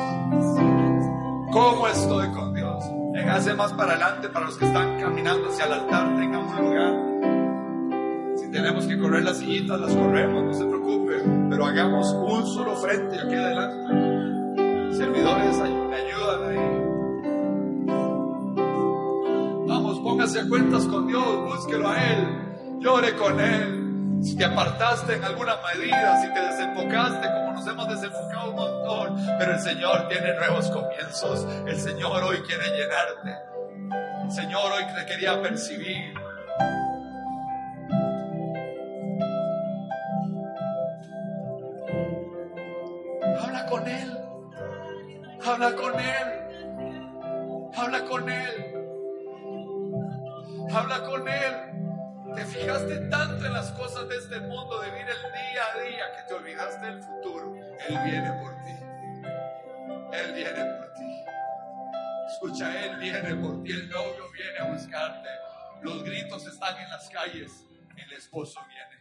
¿Cómo 1.53 1.88
estoy 1.88 2.28
con 2.32 2.53
Dios? 2.53 2.84
Véngase 3.14 3.53
más 3.53 3.72
para 3.72 3.93
adelante 3.93 4.28
para 4.28 4.47
los 4.47 4.57
que 4.57 4.66
están 4.66 4.99
caminando 4.99 5.47
hacia 5.47 5.66
el 5.66 5.72
altar, 5.72 6.18
tengan 6.18 6.41
un 6.41 6.66
lugar. 6.66 8.36
Si 8.39 8.51
tenemos 8.51 8.86
que 8.88 8.99
correr 8.99 9.24
las 9.24 9.38
sillitas, 9.38 9.80
las 9.80 9.95
corremos, 9.95 10.43
no 10.43 10.53
se 10.53 10.66
preocupe, 10.66 11.14
pero 11.49 11.66
hagamos 11.66 12.12
un 12.12 12.45
solo 12.45 12.76
frente 12.76 13.22
aquí 13.22 13.36
adelante 13.36 14.10
servidores 14.97 15.57
me 15.60 15.95
ayudan 15.95 16.49
ahí. 16.49 16.79
Póngase 20.20 20.39
a 20.41 20.49
cuentas 20.49 20.86
con 20.88 21.07
Dios, 21.07 21.24
búsquelo 21.24 21.88
a 21.88 21.95
Él, 21.95 22.80
llore 22.82 23.15
con 23.15 23.39
Él. 23.39 24.20
Si 24.22 24.36
te 24.36 24.43
apartaste 24.43 25.13
en 25.13 25.24
alguna 25.24 25.55
medida, 25.74 26.22
si 26.22 26.34
te 26.34 26.41
desenfocaste, 26.41 27.26
como 27.26 27.53
nos 27.53 27.65
hemos 27.65 27.88
desenfocado 27.88 28.49
un 28.49 28.55
montón, 28.57 29.26
pero 29.39 29.53
el 29.53 29.59
Señor 29.61 30.09
tiene 30.09 30.34
nuevos 30.34 30.70
comienzos. 30.72 31.47
El 31.65 31.80
Señor 31.80 32.22
hoy 32.24 32.39
quiere 32.39 32.65
llenarte. 32.65 33.34
El 34.26 34.32
Señor 34.32 34.70
hoy 34.74 34.84
te 34.93 35.05
quería 35.05 35.41
percibir. 35.41 36.13
Habla 43.41 43.65
con 43.70 43.88
Él. 43.88 44.17
Habla 45.45 45.76
con 45.78 45.97
Él. 45.97 46.29
Viene 63.00 63.36
por 63.36 63.64
ti. 63.64 63.72
El 63.72 63.89
novio 63.89 64.30
viene 64.32 64.60
a 64.60 64.64
buscarte. 64.66 65.30
Los 65.82 66.04
gritos 66.04 66.45
están 66.45 66.78
en 66.78 66.89
las 66.89 67.10
calles. 67.10 67.66
El 67.95 68.14
esposo 68.14 68.60
viene. 68.68 69.00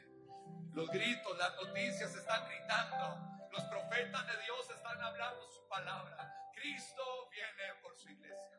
Los 0.73 0.89
gritos, 0.91 1.37
las 1.39 1.55
noticias 1.57 2.15
están 2.15 2.49
gritando. 2.49 3.49
Los 3.51 3.65
profetas 3.65 4.27
de 4.27 4.43
Dios 4.45 4.71
están 4.75 5.01
hablando 5.01 5.49
su 5.51 5.69
palabra. 5.69 6.35
Cristo 6.55 7.29
viene 7.31 7.75
por 7.83 7.97
su 7.97 8.09
iglesia. 8.09 8.58